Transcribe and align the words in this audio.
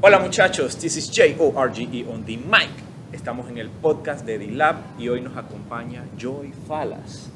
Hola 0.00 0.20
muchachos, 0.20 0.76
this 0.76 0.96
is 0.96 1.10
J-O-R-G-E 1.10 2.06
on 2.08 2.24
the 2.24 2.36
mic. 2.36 2.70
Estamos 3.12 3.50
en 3.50 3.58
el 3.58 3.68
podcast 3.68 4.24
de 4.24 4.38
D-Lab 4.38 4.76
y 4.96 5.08
hoy 5.08 5.20
nos 5.20 5.36
acompaña 5.36 6.04
Joy 6.16 6.52
Falas. 6.68 7.30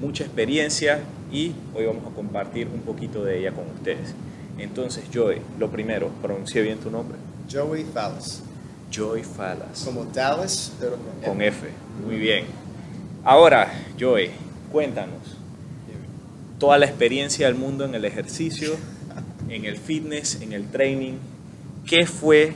Mucha 0.00 0.24
experiencia 0.24 1.04
y 1.30 1.52
hoy 1.72 1.86
vamos 1.86 2.04
a 2.10 2.12
compartir 2.12 2.66
un 2.66 2.80
poquito 2.80 3.22
de 3.22 3.38
ella 3.38 3.52
con 3.52 3.64
ustedes. 3.76 4.12
Entonces, 4.58 5.04
Joy, 5.12 5.40
lo 5.56 5.70
primero, 5.70 6.08
pronuncia 6.20 6.60
bien 6.62 6.78
tu 6.78 6.90
nombre. 6.90 7.16
Joey 7.48 7.84
Fallas. 7.84 8.42
Joy 8.90 9.22
Falas. 9.22 9.84
Como 9.84 10.04
Dallas, 10.06 10.72
pero 10.80 10.96
con, 10.96 11.30
Con 11.34 11.42
F. 11.42 11.68
Muy 12.04 12.16
bien. 12.16 12.46
Ahora, 13.22 13.72
Joy, 13.96 14.30
cuéntanos. 14.72 15.36
Toda 16.58 16.76
la 16.76 16.86
experiencia 16.86 17.46
del 17.46 17.54
mundo 17.54 17.84
en 17.84 17.94
el 17.94 18.04
ejercicio, 18.04 18.72
en 19.48 19.64
el 19.64 19.76
fitness, 19.76 20.40
en 20.42 20.52
el 20.52 20.66
training. 20.66 21.29
¿Qué 21.90 22.06
fue 22.06 22.52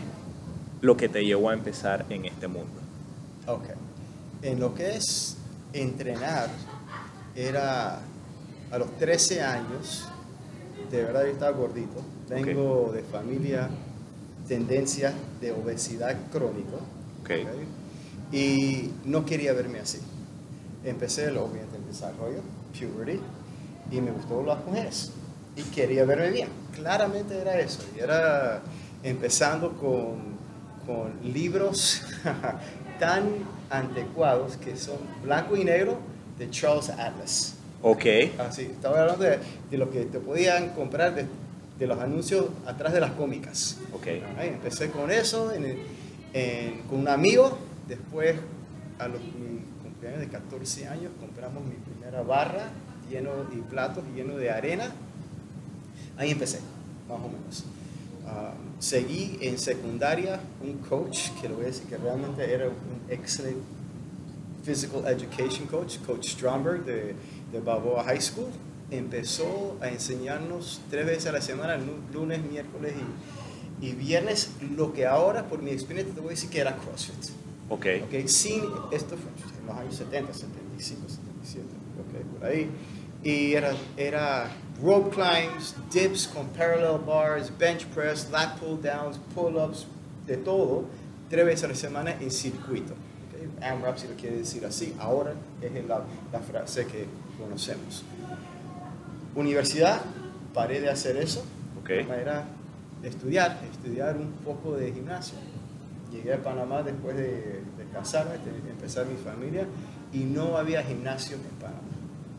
lo 0.81 0.97
que 0.97 1.09
te 1.09 1.25
llevó 1.25 1.51
a 1.51 1.55
empezar 1.55 2.07
en 2.09 2.25
este 2.25 2.47
mundo? 2.47 2.81
Ok. 3.49 3.65
En 4.43 4.61
lo 4.61 4.77
que 4.77 4.95
es 4.95 5.39
entrenar, 5.73 6.49
era 7.35 7.99
a 8.71 8.79
los 8.79 8.97
13 8.97 9.43
años, 9.43 10.05
de 10.89 11.03
verdad 11.03 11.25
yo 11.25 11.33
estaba 11.33 11.51
gordito. 11.51 12.01
Vengo 12.29 12.93
de 12.95 13.03
familia, 13.03 13.69
tendencia 14.47 15.13
de 15.41 15.51
obesidad 15.51 16.17
crónica. 16.31 16.77
Ok. 17.23 17.31
ok, 17.43 18.33
Y 18.33 18.93
no 19.05 19.27
quería 19.27 19.53
verme 19.53 19.81
así. 19.81 19.99
Empecé 20.85 21.25
el, 21.25 21.39
obviamente, 21.39 21.77
el 21.79 21.87
desarrollo, 21.89 22.39
puberty, 22.79 23.19
y 23.91 24.01
me 24.01 24.13
gustó 24.13 24.45
las 24.45 24.65
mujeres. 24.65 25.11
Y 25.57 25.63
quería 25.63 26.05
verme 26.05 26.31
bien. 26.31 26.49
Claramente 26.73 27.37
era 27.37 27.59
eso. 27.59 27.81
Y 27.97 27.99
era 27.99 28.63
empezando 29.05 29.73
con, 29.75 30.35
con 30.87 31.33
libros 31.33 32.03
tan 32.99 33.25
anticuados 33.71 34.57
que 34.57 34.77
son 34.77 34.97
blanco 35.23 35.57
y 35.57 35.65
negro 35.65 35.99
de 36.39 36.51
Charles 36.51 36.91
Atlas. 36.91 37.55
Ok. 37.83 38.05
Así, 38.39 38.63
estaba 38.63 39.03
hablando 39.03 39.23
de, 39.25 39.39
de 39.71 39.79
lo 39.79 39.91
que 39.91 40.01
te 40.07 40.19
podían 40.19 40.71
comprar 40.71 41.15
de, 41.15 41.27
de 41.79 41.87
los 41.87 42.01
anuncios 42.01 42.47
atrás 42.67 42.93
de 42.93 43.01
las 43.01 43.13
cómicas. 43.13 43.79
Ok. 43.93 44.07
Ahí 44.39 44.49
empecé 44.49 44.91
con 44.91 45.11
eso, 45.11 45.53
en 45.53 45.65
en- 46.33 46.83
con 46.91 46.99
un 47.01 47.09
amigo. 47.09 47.57
Después, 47.87 48.35
a 48.99 49.07
los 49.07 49.21
cumpleaños 49.83 50.21
de 50.21 50.29
14 50.29 50.89
años, 50.89 51.13
compramos 51.21 51.63
mi 51.65 51.75
primera 51.75 52.23
barra 52.23 52.71
lleno 53.11 53.31
y 53.53 53.59
platos 53.59 54.03
lleno 54.17 54.37
de 54.37 54.51
arena. 54.51 54.91
Ahí 56.17 56.31
empecé, 56.31 56.61
más 57.09 57.19
o 57.19 57.29
menos. 57.29 57.65
Ah, 58.27 58.55
seguí 58.79 59.39
en 59.41 59.59
secundaria 59.59 60.41
un 60.63 60.79
coach, 60.79 61.31
que 61.41 61.49
lo 61.49 61.57
voy 61.57 61.65
a 61.65 61.67
decir 61.69 61.85
que 61.87 61.97
realmente 61.99 62.51
era 62.53 62.69
un 62.69 62.75
excelente 63.11 63.61
physical 64.65 65.05
education 65.07 65.67
coach, 65.67 65.99
Coach 66.07 66.29
Stromberg 66.31 66.85
de, 66.85 67.15
de 67.53 67.61
Balboa 67.61 68.03
High 68.05 68.21
School. 68.21 68.49
Empezó 68.91 69.77
a 69.81 69.89
enseñarnos 69.89 70.81
tres 70.91 71.05
veces 71.07 71.27
a 71.27 71.33
la 71.33 71.41
semana, 71.43 71.77
lu- 71.77 72.01
lunes, 72.13 72.43
miércoles 72.45 72.95
y, 73.81 73.87
y 73.87 73.93
viernes, 73.93 74.51
lo 74.77 74.93
que 74.93 75.07
ahora, 75.07 75.47
por 75.49 75.61
mi 75.63 75.71
experiencia, 75.71 76.15
te 76.15 76.21
voy 76.21 76.29
a 76.29 76.31
decir 76.31 76.49
que 76.51 76.61
era 76.61 76.77
CrossFit. 76.77 77.31
Ok. 77.69 77.87
¿ok? 78.05 78.27
Sin, 78.29 78.63
esto 78.93 79.17
fue 79.17 79.31
en 79.61 79.67
los 79.67 79.77
años 79.77 79.97
70, 79.97 80.33
75, 80.33 81.03
77, 81.09 81.65
¿ok? 82.01 82.39
por 82.39 82.49
ahí. 82.49 82.71
Y 83.23 83.55
era, 83.55 83.75
era 83.97 84.51
rope 84.85 85.11
climbs, 85.15 85.75
dips 85.91 86.27
con 86.29 86.47
parallel 86.49 86.99
bars, 87.07 87.51
bench 87.59 87.87
press, 87.95 88.29
lat 88.31 88.59
pull 88.59 88.77
downs, 88.77 89.19
pull-ups, 89.35 89.87
de 90.27 90.37
todo, 90.37 90.85
tres 91.31 91.45
veces 91.47 91.65
a 91.65 91.69
la 91.69 91.75
semana 91.75 92.11
en 92.21 92.31
circuito. 92.31 92.93
¿ok? 92.93 93.63
AMRAP 93.65 93.97
si 93.99 94.09
lo 94.09 94.15
quiere 94.15 94.37
decir 94.37 94.65
así, 94.67 94.95
ahora 94.99 95.33
es 95.63 95.73
la, 95.87 96.03
la 96.33 96.41
frase 96.41 96.87
que 96.87 97.07
conocemos. 97.39 98.05
Universidad, 99.35 100.01
paré 100.53 100.81
de 100.81 100.91
hacer 100.91 101.17
eso, 101.17 101.43
Ok. 101.81 101.91
era 101.91 102.45
estudiar, 103.03 103.59
estudiar 103.73 104.17
un 104.17 104.33
poco 104.45 104.77
de 104.77 104.93
gimnasio. 104.93 105.37
Llegué 106.13 106.35
a 106.35 106.43
Panamá 106.43 106.83
después 106.83 107.17
de, 107.17 107.27
de 107.33 107.85
casarme, 107.93 108.35
de 108.39 108.71
empezar 108.71 109.07
mi 109.07 109.17
familia, 109.17 109.67
y 110.13 110.19
no 110.21 110.57
había 110.57 110.83
gimnasio 110.83 111.37
en 111.37 111.43
Panamá. 111.61 111.81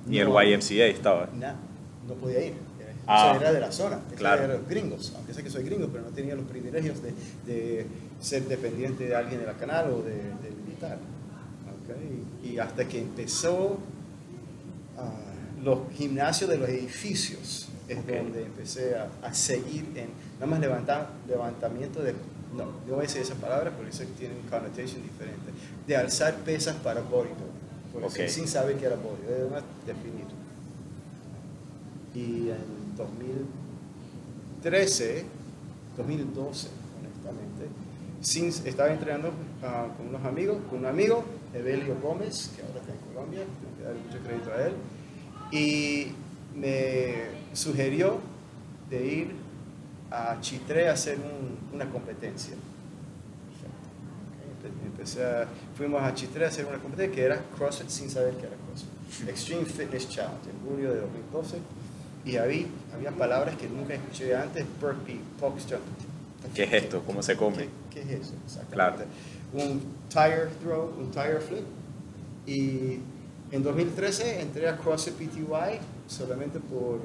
Ni 0.05 0.19
el 0.19 0.29
No, 0.29 0.41
YMCA 0.41 0.85
estaba. 0.85 1.27
na- 1.33 1.55
no 2.07 2.13
podía 2.15 2.45
ir. 2.45 2.53
Ah, 3.07 3.27
o 3.27 3.29
sea, 3.33 3.41
era 3.41 3.53
de 3.53 3.59
la 3.59 3.71
zona, 3.71 3.99
eso 4.07 4.15
claro. 4.15 4.43
era 4.45 4.53
de 4.53 4.59
los 4.59 4.67
gringos, 4.67 5.13
aunque 5.15 5.31
sé 5.33 5.43
que 5.43 5.49
soy 5.51 5.63
gringo, 5.63 5.87
pero 5.91 6.03
no 6.03 6.09
tenía 6.09 6.33
los 6.33 6.45
privilegios 6.45 6.97
de, 7.03 7.13
de 7.45 7.85
ser 8.19 8.45
dependiente 8.47 9.05
de 9.07 9.15
alguien 9.15 9.39
de 9.41 9.45
la 9.45 9.53
canal 9.53 9.91
o 9.91 10.01
de, 10.01 10.15
del 10.15 10.55
militar. 10.65 10.97
¿ok? 10.97 12.45
Y, 12.51 12.57
hasta 12.57 12.87
que 12.87 12.99
empezó 12.99 13.77
ah, 14.97 15.11
los 15.63 15.79
gimnasios 15.95 16.49
de 16.49 16.57
los 16.57 16.67
edificios, 16.69 17.67
es 17.87 17.99
Ok. 17.99 18.07
donde 18.07 18.43
empecé 18.43 18.95
a, 18.95 19.07
a 19.21 19.31
seguir 19.35 19.85
en, 19.95 20.07
nada 20.39 20.47
más 20.47 20.59
levantar, 20.59 21.09
levantamiento 21.27 22.01
de, 22.01 22.13
no, 22.57 22.65
no 22.65 22.71
voy 22.87 22.99
a 22.99 23.01
decir 23.03 23.21
esa 23.21 23.35
palabra 23.35 23.69
porque 23.69 23.91
sé 23.91 24.07
que 24.07 24.13
tiene 24.13 24.33
un 24.35 24.49
connotation 24.49 25.03
diferente, 25.03 25.51
de 25.85 25.95
alzar 25.95 26.33
pesas 26.37 26.75
para 26.77 27.01
bodybuilding, 27.01 27.53
porque 27.93 28.23
Ok. 28.23 28.29
sin, 28.29 28.47
saber 28.47 28.77
que 28.77 28.87
era 28.87 28.95
bodybuilding, 28.95 29.63
definido. 29.85 30.44
Y 32.15 32.49
en 32.49 32.95
2013, 34.61 35.25
2012, 35.97 36.67
honestamente, 36.99 37.67
sin, 38.21 38.47
estaba 38.67 38.89
entrenando 38.91 39.31
ah, 39.63 39.87
con 39.97 40.07
unos 40.07 40.23
amigos, 40.25 40.57
con 40.69 40.79
un 40.79 40.85
amigo, 40.85 41.23
Evelio 41.53 41.95
Gómez, 42.01 42.51
que 42.55 42.61
ahora 42.63 42.79
está 42.79 42.93
en 42.93 42.99
Colombia, 43.13 43.41
tengo 43.41 43.75
que 43.77 43.83
dar 43.83 43.93
mucho 43.95 44.17
crédito 44.25 44.51
a 44.51 44.63
él, 44.65 44.73
y 45.51 46.07
me 46.57 47.25
sugirió 47.53 48.19
de 48.89 49.05
ir 49.05 49.35
a 50.09 50.39
Chitré 50.41 50.87
a 50.89 50.93
hacer 50.93 51.17
un- 51.19 51.57
una 51.75 51.89
competencia. 51.89 52.55
Empecé 54.85 55.23
a- 55.23 55.47
fuimos 55.77 56.01
a 56.01 56.13
Chitré 56.15 56.45
a 56.45 56.47
hacer 56.47 56.65
una 56.65 56.77
competencia 56.79 57.13
que 57.13 57.21
era 57.23 57.39
CrossFit 57.55 57.89
sin 57.89 58.09
saber 58.09 58.33
que 58.35 58.47
era 58.47 58.55
CrossFit. 58.65 59.29
Extreme 59.29 59.65
Fitness 59.65 60.09
Challenge 60.09 60.49
en 60.49 60.59
julio 60.67 60.91
de 60.93 61.01
2012. 61.01 61.57
Y 62.25 62.37
ahí 62.37 62.67
había 62.93 63.11
palabras 63.11 63.55
que 63.55 63.67
nunca 63.69 63.93
escuché 63.93 64.35
antes, 64.35 64.65
burpee, 64.81 65.19
box 65.39 65.63
jump. 65.69 65.81
¿Qué 66.55 66.63
es 66.63 66.73
esto? 66.73 67.03
¿Cómo 67.05 67.21
se 67.21 67.35
come? 67.35 67.67
¿Qué, 67.93 68.01
qué 68.01 68.01
es 68.15 68.21
eso? 68.21 68.33
Exactamente. 68.45 69.05
Claro. 69.53 69.71
Un 69.71 69.81
tire 70.09 70.47
throw, 70.61 70.91
un 70.99 71.11
tire 71.11 71.39
flip. 71.39 71.63
Y 72.47 72.99
en 73.51 73.63
2013 73.63 74.41
entré 74.41 74.67
a 74.67 74.77
CrossFit 74.77 75.13
PTY 75.15 75.79
solamente 76.07 76.59
por, 76.59 76.99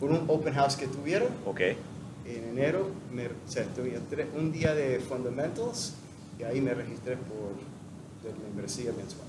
por 0.00 0.10
un 0.10 0.24
open 0.28 0.54
house 0.54 0.76
que 0.76 0.86
tuvieron. 0.86 1.28
Ok. 1.46 1.60
En 2.26 2.44
enero, 2.50 2.88
me, 3.12 3.26
o 3.26 3.30
sea, 3.46 3.64
tuve 3.66 3.98
tre- 4.10 4.26
un 4.36 4.50
día 4.50 4.74
de 4.74 4.98
fundamentals 5.00 5.92
y 6.38 6.42
ahí 6.44 6.60
me 6.60 6.72
registré 6.74 7.16
por 7.16 7.54
de 8.24 8.38
membresía 8.44 8.92
mensual. 8.96 9.26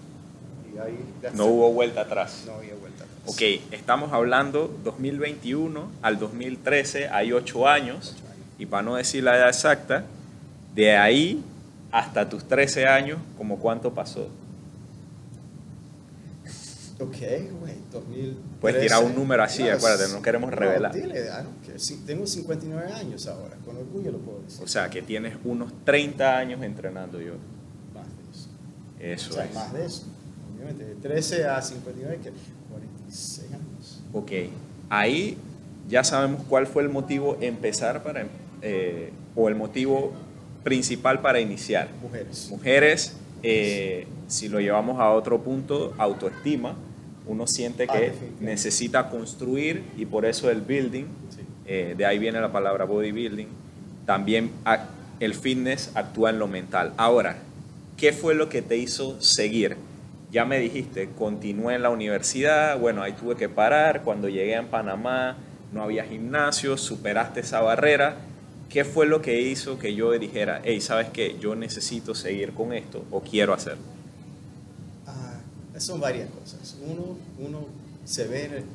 Ahí, 0.84 0.98
No 1.34 1.46
hubo 1.46 1.72
vuelta 1.72 2.02
atrás. 2.02 2.44
No 2.46 2.54
había 2.56 2.76
vuelta. 2.76 3.04
atrás. 3.04 3.20
Ok, 3.28 3.42
estamos 3.72 4.12
hablando 4.14 4.74
2021 4.84 5.90
al 6.02 6.20
2013, 6.20 7.08
hay 7.10 7.32
8 7.34 7.68
años, 7.68 8.14
Ocho 8.18 8.26
años. 8.32 8.46
y 8.60 8.66
para 8.66 8.84
no 8.84 8.96
decir 8.96 9.24
la 9.24 9.38
edad 9.38 9.48
exacta, 9.50 10.04
de 10.76 10.96
ahí 10.98 11.44
hasta 11.92 12.28
tus 12.30 12.44
13 12.46 12.88
años, 12.88 13.20
¿como 13.38 13.58
cuánto 13.58 13.94
pasó? 13.94 14.28
Ok, 16.98 17.18
güey, 17.60 17.74
2013. 17.92 18.36
Puedes 18.62 18.82
tirar 18.82 19.04
un 19.04 19.14
número 19.16 19.44
así, 19.44 19.64
No, 19.64 19.72
acuérdate, 19.74 20.14
no 20.14 20.22
queremos 20.22 20.52
revelar. 20.54 20.94
dile, 20.94 21.30
ah, 21.30 21.44
sí, 21.76 22.02
tengo 22.06 22.26
59 22.26 22.92
años 22.94 23.28
ahora, 23.28 23.58
con 23.66 23.76
orgullo 23.76 24.12
lo 24.12 24.20
puedo 24.20 24.42
decir. 24.44 24.64
O 24.64 24.68
sea, 24.68 24.90
que 24.90 25.02
tienes 25.02 25.36
unos 25.44 25.74
30 25.84 26.38
años 26.38 26.62
entrenando 26.64 27.20
yo. 27.20 27.34
más 27.94 28.06
de 28.08 28.32
eso. 28.32 28.50
Eso 29.28 29.32
o 29.32 29.34
sea, 29.36 29.46
es. 29.46 29.54
más 29.54 29.74
de 29.74 29.86
eso. 29.86 30.04
De 30.74 30.96
13 31.02 31.46
a 31.46 31.62
59, 31.62 32.20
que 32.24 32.32
46 32.72 33.48
años. 33.54 34.02
Ok, 34.14 34.32
ahí 34.90 35.38
ya 35.88 36.04
sabemos 36.04 36.42
cuál 36.50 36.66
fue 36.68 36.84
el 36.84 36.90
motivo 36.90 37.38
empezar 37.42 38.02
para, 38.04 38.26
eh, 38.62 39.12
o 39.36 39.48
el 39.48 39.56
motivo 39.56 40.12
principal 40.64 41.22
para 41.22 41.40
iniciar. 41.40 41.90
Mujeres. 42.02 42.48
Mujeres, 42.50 43.14
eh, 43.44 44.08
si 44.28 44.50
lo 44.50 44.60
llevamos 44.60 45.00
a 45.00 45.12
otro 45.12 45.42
punto, 45.42 45.94
autoestima. 45.98 46.76
Uno 47.28 47.48
siente 47.48 47.86
Ah, 47.90 47.94
que 47.94 48.14
necesita 48.40 49.10
construir 49.10 49.84
y 49.98 50.06
por 50.06 50.26
eso 50.26 50.50
el 50.52 50.62
building, 50.62 51.06
Sí. 51.30 51.42
eh, 51.68 51.94
de 51.98 52.06
ahí 52.06 52.20
viene 52.20 52.40
la 52.40 52.52
palabra 52.52 52.86
bodybuilding. 52.86 53.48
También 54.06 54.52
el 55.20 55.34
fitness 55.34 55.92
actúa 55.96 56.30
en 56.30 56.38
lo 56.40 56.48
mental. 56.48 56.94
Ahora, 56.98 57.38
¿qué 57.98 58.14
fue 58.14 58.36
lo 58.36 58.48
que 58.50 58.62
te 58.62 58.78
hizo 58.78 59.20
seguir? 59.22 59.76
Ya 60.36 60.44
me 60.44 60.60
dijiste, 60.60 61.12
continué 61.18 61.76
en 61.76 61.82
la 61.82 61.90
universidad, 61.90 62.78
bueno, 62.78 63.02
ahí 63.02 63.14
tuve 63.14 63.38
que 63.38 63.48
parar, 63.48 64.04
cuando 64.04 64.28
llegué 64.28 64.56
en 64.56 64.68
Panamá 64.68 65.38
no 65.72 65.82
había 65.82 66.04
gimnasio, 66.04 66.76
superaste 66.76 67.40
esa 67.40 67.62
barrera. 67.62 68.18
¿qué 68.68 68.84
fue 68.84 69.06
lo 69.06 69.22
que 69.22 69.40
hizo 69.40 69.80
que 69.80 69.96
yo 69.96 70.12
dijera, 70.12 70.60
hey, 70.66 70.82
¿sabes 70.82 71.08
qué? 71.12 71.38
Yo 71.40 71.56
necesito 71.56 72.14
seguir 72.14 72.52
con 72.52 72.74
esto 72.74 73.06
o 73.12 73.22
quiero 73.22 73.54
hacerlo? 73.54 73.86
Ah, 75.08 75.40
son 75.78 76.02
varias 76.02 76.30
cosas. 76.32 76.76
Uno, 76.86 77.16
uno 77.40 77.68
se 78.04 78.28
ve, 78.28 78.66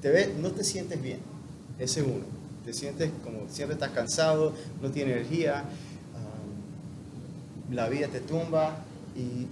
te 0.00 0.08
ve, 0.08 0.34
no 0.40 0.52
te 0.52 0.64
sientes 0.64 1.02
bien. 1.02 1.18
Ese 1.78 2.00
uno. 2.00 2.24
Te 2.64 2.72
sientes 2.72 3.10
como 3.22 3.46
siempre 3.50 3.74
estás 3.74 3.90
cansado, 3.90 4.54
no 4.80 4.90
tienes 4.90 5.16
energía, 5.16 5.64
la 7.70 7.90
vida 7.90 8.08
te 8.08 8.20
tumba 8.20 8.78
y 9.14 9.46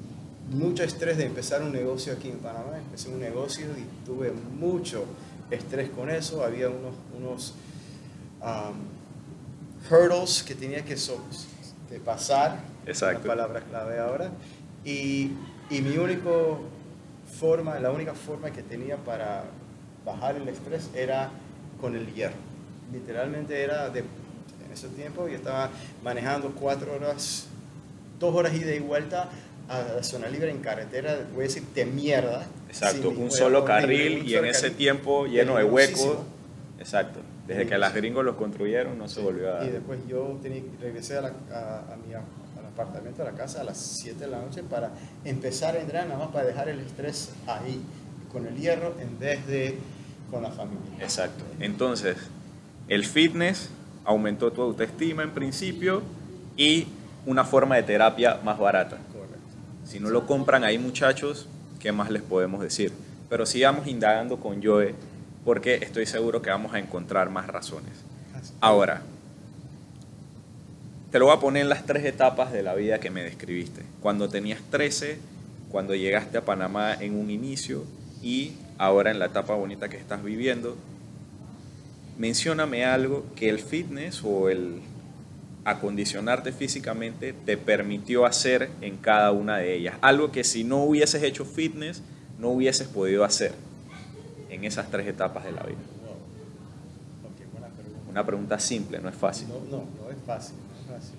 mucho 0.51 0.83
estrés 0.83 1.17
de 1.17 1.27
empezar 1.27 1.63
un 1.63 1.73
negocio 1.73 2.13
aquí 2.13 2.29
en 2.29 2.39
Panamá. 2.39 2.79
Empecé 2.79 3.09
un 3.11 3.21
negocio 3.21 3.67
y 3.77 4.07
tuve 4.07 4.33
mucho 4.33 5.05
estrés 5.51 5.91
con 5.91 6.11
eso. 6.11 6.45
Había 6.45 6.69
unos, 6.69 6.95
unos 7.17 7.55
hurdles 9.91 10.43
que 10.43 10.55
tenía 10.55 10.85
que, 10.85 10.97
pasar. 12.05 12.61
Exacto. 12.87 13.29
La 13.29 13.35
palabra 13.35 13.61
clave 13.61 13.99
ahora. 13.99 14.31
Y, 14.85 15.33
y 15.71 15.81
mi 15.83 15.99
único 15.99 16.61
forma, 17.39 17.79
la 17.79 17.91
única 17.91 18.15
forma 18.15 18.51
que 18.51 18.63
tenía 18.63 18.97
para 18.97 19.45
bajar 20.05 20.37
el 20.37 20.49
estrés 20.49 20.89
era 20.95 21.31
con 21.81 21.95
el 21.95 22.13
hierro. 22.15 22.37
Literalmente 22.93 23.63
era 23.63 23.91
de, 23.91 24.01
en 24.01 24.73
ese 24.73 24.89
tiempo 24.89 25.29
yo 25.29 25.37
estaba 25.37 25.71
manejando 26.03 26.51
cuatro 26.53 26.95
horas, 26.95 27.47
dos 28.19 28.35
horas 28.35 28.55
ida 28.55 28.75
y 28.75 28.81
vuelta 28.81 29.29
a 29.69 29.83
la 29.97 30.03
zona 30.03 30.29
libre 30.29 30.51
en 30.51 30.59
carretera, 30.59 31.19
voy 31.35 31.45
a 31.45 31.49
decir, 31.49 31.63
de 31.75 31.85
mierda. 31.85 32.47
Exacto, 32.69 33.11
un 33.11 33.31
solo 33.31 33.65
carril 33.65 34.27
y 34.27 34.35
en 34.35 34.47
ese 34.47 34.71
tiempo 34.71 35.27
lleno 35.27 35.57
de 35.57 35.65
huecos. 35.65 36.19
Exacto. 36.79 37.21
Desde 37.47 37.67
que 37.67 37.79
las 37.79 37.95
gringos 37.95 38.25
los 38.25 38.37
construyeron 38.37 38.99
no 38.99 39.09
se 39.09 39.21
volvió 39.21 39.49
a 39.49 39.57
dar. 39.57 39.67
Y 39.67 39.71
después 39.71 40.01
yo 40.07 40.39
tenía, 40.43 40.63
regresé 40.81 41.17
a, 41.17 41.21
a, 41.21 41.97
mi 42.07 42.13
al 42.15 42.67
apartamento, 42.75 43.23
a 43.23 43.25
la 43.25 43.33
casa 43.33 43.63
a 43.63 43.65
las 43.65 43.79
7 44.03 44.21
de 44.21 44.27
la 44.29 44.39
noche 44.39 44.63
para 44.63 44.91
empezar 45.25 45.75
a 45.77 45.81
entrar, 45.81 46.07
nada 46.07 46.19
más 46.19 46.29
para 46.29 46.47
dejar 46.47 46.69
el 46.69 46.81
estrés 46.81 47.31
ahí, 47.47 47.81
con 48.31 48.47
el 48.47 48.55
hierro 48.57 48.95
en 49.01 49.19
vez 49.19 49.47
de 49.47 49.79
con 50.31 50.43
la 50.43 50.51
familia. 50.51 50.93
Exacto. 51.01 51.45
Entonces, 51.59 52.17
el 52.89 53.05
fitness 53.05 53.71
aumentó 54.05 54.53
tu 54.53 54.63
autoestima 54.63 55.23
en 55.23 55.31
principio 55.31 56.03
y 56.57 56.87
una 57.27 57.45
forma 57.45 57.77
de 57.77 57.83
terapia 57.83 58.41
más 58.45 58.59
barata. 58.59 58.99
Si 59.89 60.01
no 60.01 60.11
lo 60.11 60.27
compran 60.27 60.65
ahí 60.65 60.77
muchachos, 60.77 61.47
¿qué 61.81 61.93
más 61.93 62.11
les 62.11 62.21
podemos 62.21 62.61
decir? 62.61 62.93
Pero 63.31 63.47
sigamos 63.47 63.87
indagando 63.87 64.39
con 64.39 64.63
Joe 64.63 64.95
porque 65.47 65.77
estoy 65.77 66.05
seguro 66.05 66.43
que 66.43 66.51
vamos 66.51 66.75
a 66.75 66.79
encontrar 66.79 67.31
más 67.31 67.47
razones. 67.47 67.95
Ahora, 68.61 69.01
te 71.11 71.19
lo 71.19 71.25
voy 71.25 71.35
a 71.35 71.41
poner 71.41 71.63
en 71.63 71.71
las 71.71 71.87
tres 71.87 72.05
etapas 72.05 72.53
de 72.53 72.63
la 72.63 72.75
vida 72.75 73.01
que 73.01 73.09
me 73.09 73.23
describiste. 73.23 73.81
Cuando 74.03 74.29
tenías 74.29 74.61
13, 74.71 75.19
cuando 75.71 75.95
llegaste 75.95 76.37
a 76.37 76.45
Panamá 76.45 76.93
en 76.93 77.19
un 77.19 77.31
inicio 77.31 77.85
y 78.23 78.53
ahora 78.77 79.11
en 79.11 79.19
la 79.19 79.27
etapa 79.27 79.55
bonita 79.55 79.89
que 79.89 79.97
estás 79.97 80.23
viviendo. 80.23 80.77
Mencióname 82.19 82.85
algo 82.85 83.25
que 83.37 83.49
el 83.49 83.59
fitness 83.59 84.23
o 84.23 84.51
el 84.51 84.83
acondicionarte 85.71 86.53
físicamente 86.53 87.33
te 87.33 87.57
permitió 87.57 88.27
hacer 88.27 88.71
en 88.81 88.97
cada 88.97 89.33
una 89.33 89.59
de 89.59 89.75
ellas. 89.75 89.97
Algo 90.01 90.31
que 90.33 90.45
si 90.45 90.65
no 90.65 90.85
hubieses 90.85 91.23
hecho 91.23 91.45
fitness, 91.45 92.03
no 92.39 92.51
hubieses 92.51 92.89
podido 92.89 93.25
hacer 93.25 93.53
en 94.51 94.65
esas 94.65 94.91
tres 94.91 95.07
etapas 95.07 95.45
de 95.45 95.53
la 95.53 95.63
vida? 95.63 95.79
Una 98.09 98.25
pregunta 98.25 98.59
simple, 98.59 98.99
no 98.99 99.09
es 99.09 99.15
fácil. 99.15 99.49
No, 99.49 99.61
no, 99.71 99.85
no 99.85 100.11
es 100.11 100.17
fácil. 100.27 100.57
No 100.57 100.97
es 100.97 101.03
fácil. 101.03 101.19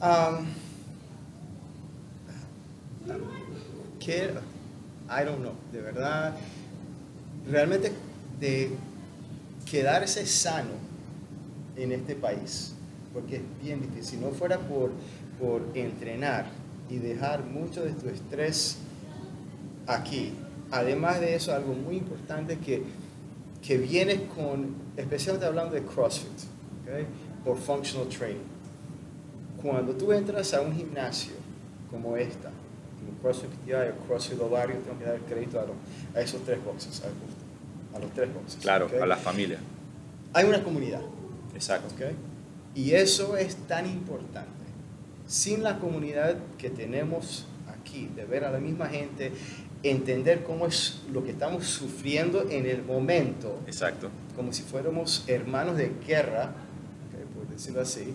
Ah, 0.00 0.38
um, 0.38 0.46
¿qué? 3.98 4.30
I 5.08 5.24
don't 5.24 5.40
know. 5.40 5.54
De 5.72 5.80
verdad, 5.80 6.34
realmente 7.48 7.92
de 8.38 8.70
quedarse 9.64 10.26
sano 10.26 10.91
en 11.76 11.92
este 11.92 12.14
país, 12.14 12.74
porque 13.12 13.36
es 13.36 13.42
bien 13.62 13.80
difícil. 13.80 14.04
Si 14.04 14.16
no 14.16 14.30
fuera 14.30 14.58
por, 14.58 14.90
por 15.40 15.62
entrenar 15.74 16.46
y 16.88 16.98
dejar 16.98 17.44
mucho 17.44 17.84
de 17.84 17.92
tu 17.92 18.08
estrés 18.08 18.78
aquí, 19.86 20.32
además 20.70 21.20
de 21.20 21.34
eso, 21.34 21.54
algo 21.54 21.74
muy 21.74 21.96
importante 21.96 22.58
que, 22.58 22.82
que 23.62 23.78
viene 23.78 24.24
con, 24.26 24.74
especialmente 24.96 25.46
hablando 25.46 25.74
de 25.74 25.82
CrossFit, 25.82 26.28
¿okay? 26.82 27.06
por 27.44 27.56
functional 27.56 28.08
training. 28.08 28.40
Cuando 29.62 29.92
tú 29.92 30.12
entras 30.12 30.52
a 30.54 30.60
un 30.60 30.74
gimnasio 30.74 31.34
como 31.90 32.16
esta, 32.16 32.50
como 32.98 33.18
CrossFit 33.20 33.50
PTI 33.50 33.72
o 33.72 34.06
CrossFit 34.06 34.40
Ovario, 34.40 34.76
tengo 34.78 34.98
que 34.98 35.04
dar 35.04 35.18
crédito 35.20 35.60
a, 35.60 36.20
esos 36.20 36.42
tres 36.42 36.62
boxes, 36.64 37.02
a, 37.94 37.98
los 37.98 38.10
tres 38.12 38.32
boxes. 38.34 38.60
Claro, 38.60 38.88
a 39.00 39.06
la 39.06 39.16
familia. 39.16 39.58
Hay 40.32 40.46
una 40.46 40.62
comunidad. 40.64 41.02
Exacto. 41.54 41.94
¿okay? 41.94 42.14
Y 42.74 42.92
eso 42.92 43.36
es 43.36 43.56
tan 43.66 43.86
importante. 43.86 44.50
Sin 45.26 45.62
la 45.62 45.78
comunidad 45.78 46.36
que 46.58 46.70
tenemos 46.70 47.46
aquí, 47.68 48.08
de 48.14 48.24
ver 48.24 48.44
a 48.44 48.50
la 48.50 48.58
misma 48.58 48.86
gente 48.86 49.32
entender 49.82 50.44
cómo 50.44 50.66
es 50.66 51.02
lo 51.12 51.24
que 51.24 51.30
estamos 51.30 51.66
sufriendo 51.66 52.48
en 52.50 52.66
el 52.66 52.82
momento. 52.84 53.60
Exacto. 53.66 54.10
Como 54.36 54.52
si 54.52 54.62
fuéramos 54.62 55.24
hermanos 55.26 55.76
de 55.76 55.92
guerra, 56.06 56.52
por 57.34 57.48
decirlo 57.48 57.80
así, 57.80 58.14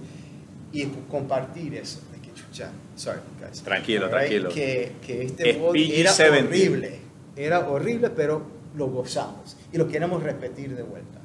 y 0.72 0.86
compartir 1.10 1.75
eso. 1.75 2.00
Chucha, 2.38 2.69
sorry, 2.95 3.19
guys. 3.42 3.63
Tranquilo, 3.63 4.10
tranquilo. 4.10 4.50
Que, 4.50 4.94
que 5.06 5.24
este 5.24 5.50
era 5.50 6.12
horrible. 6.13 7.00
Era 7.36 7.68
horrible, 7.68 8.10
pero 8.12 8.44
lo 8.75 8.88
gozamos 8.88 9.57
y 9.72 9.78
lo 9.78 9.88
queremos 9.88 10.22
repetir 10.22 10.75
de 10.75 10.84
vuelta. 10.84 11.19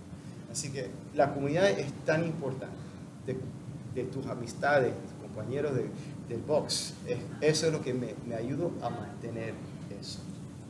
Así 0.52 0.70
que 0.70 0.90
la 1.14 1.32
comunidad 1.32 1.68
es 1.70 1.90
tan 2.04 2.24
importante 2.24 2.76
de, 3.26 3.36
de 3.94 4.04
tus 4.08 4.26
amistades, 4.26 4.92
tus 4.92 5.28
compañeros 5.28 5.74
de, 5.74 5.86
del 6.28 6.42
box. 6.42 6.94
eso 7.40 7.66
es 7.66 7.72
lo 7.72 7.82
que 7.82 7.94
me, 7.94 8.14
me 8.26 8.34
ayuda 8.34 8.68
a 8.82 8.90
mantener 8.90 9.54
eso. 10.00 10.20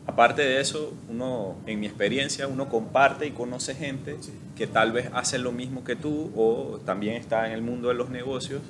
Aparte 0.07 0.43
de 0.43 0.61
eso, 0.61 0.93
uno, 1.09 1.57
en 1.67 1.79
mi 1.79 1.87
experiencia, 1.87 2.49
uno 2.49 2.69
comparte 2.69 3.27
y 3.27 3.31
conoce 3.31 3.75
gente 3.75 4.17
que 4.57 4.67
tal 4.67 4.91
vez 4.93 5.09
hace 5.13 5.39
lo 5.39 5.53
mismo 5.53 5.85
que 5.85 5.95
tú 5.95 6.33
o 6.37 6.81
también 6.85 7.17
está 7.17 7.47
en 7.47 7.53
el 7.53 7.63
mundo 7.63 7.89
de 7.89 7.95
los 7.95 8.11
negocios 8.11 8.63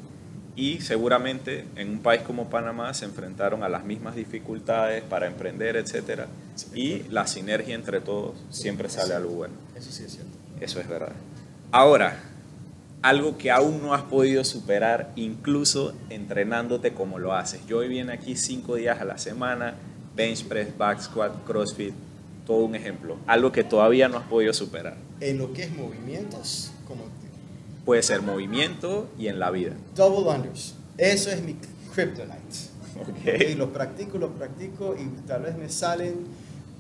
y 0.56 0.80
seguramente 0.80 1.64
en 1.76 1.88
un 1.88 1.98
país 2.00 2.20
como 2.20 2.50
Panamá 2.50 2.92
se 2.92 3.06
enfrentaron 3.06 3.62
a 3.62 3.70
las 3.70 3.84
mismas 3.84 4.14
dificultades 4.14 5.02
para 5.02 5.26
emprender, 5.26 5.76
etc. 5.76 6.26
y 6.74 7.04
la 7.04 7.26
sinergia 7.26 7.74
entre 7.74 8.00
todos 8.02 8.34
siempre 8.50 8.90
sale 8.90 9.14
algo 9.14 9.30
bueno. 9.30 9.54
Eso 9.74 9.90
sí 9.90 10.04
es 10.04 10.12
cierto. 10.12 10.41
Eso 10.62 10.78
es 10.78 10.88
verdad. 10.88 11.12
Ahora, 11.72 12.20
algo 13.02 13.36
que 13.36 13.50
aún 13.50 13.82
no 13.82 13.94
has 13.94 14.02
podido 14.02 14.44
superar, 14.44 15.10
incluso 15.16 15.92
entrenándote 16.08 16.92
como 16.92 17.18
lo 17.18 17.32
haces. 17.32 17.66
Yo 17.66 17.78
hoy 17.78 17.88
viene 17.88 18.12
aquí 18.12 18.36
cinco 18.36 18.76
días 18.76 19.00
a 19.00 19.04
la 19.04 19.18
semana 19.18 19.74
bench 20.14 20.44
press, 20.44 20.76
back 20.76 21.00
squat, 21.00 21.32
crossfit, 21.44 21.94
todo 22.46 22.64
un 22.64 22.76
ejemplo. 22.76 23.16
Algo 23.26 23.50
que 23.50 23.64
todavía 23.64 24.08
no 24.08 24.18
has 24.18 24.26
podido 24.26 24.52
superar. 24.52 24.94
En 25.20 25.38
lo 25.38 25.52
que 25.52 25.64
es 25.64 25.72
movimientos, 25.72 26.70
como 26.86 27.04
puede 27.84 28.02
ser 28.02 28.22
movimiento 28.22 29.08
y 29.18 29.26
en 29.26 29.40
la 29.40 29.50
vida. 29.50 29.72
Double 29.96 30.30
unders. 30.30 30.74
Eso 30.96 31.30
es 31.30 31.42
mi 31.42 31.56
kryptonite. 31.92 32.70
Okay. 33.20 33.52
Y 33.52 33.54
lo 33.54 33.72
practico, 33.72 34.18
lo 34.18 34.30
practico 34.30 34.94
y 34.96 35.26
tal 35.26 35.42
vez 35.42 35.56
me 35.56 35.68
salen 35.68 36.26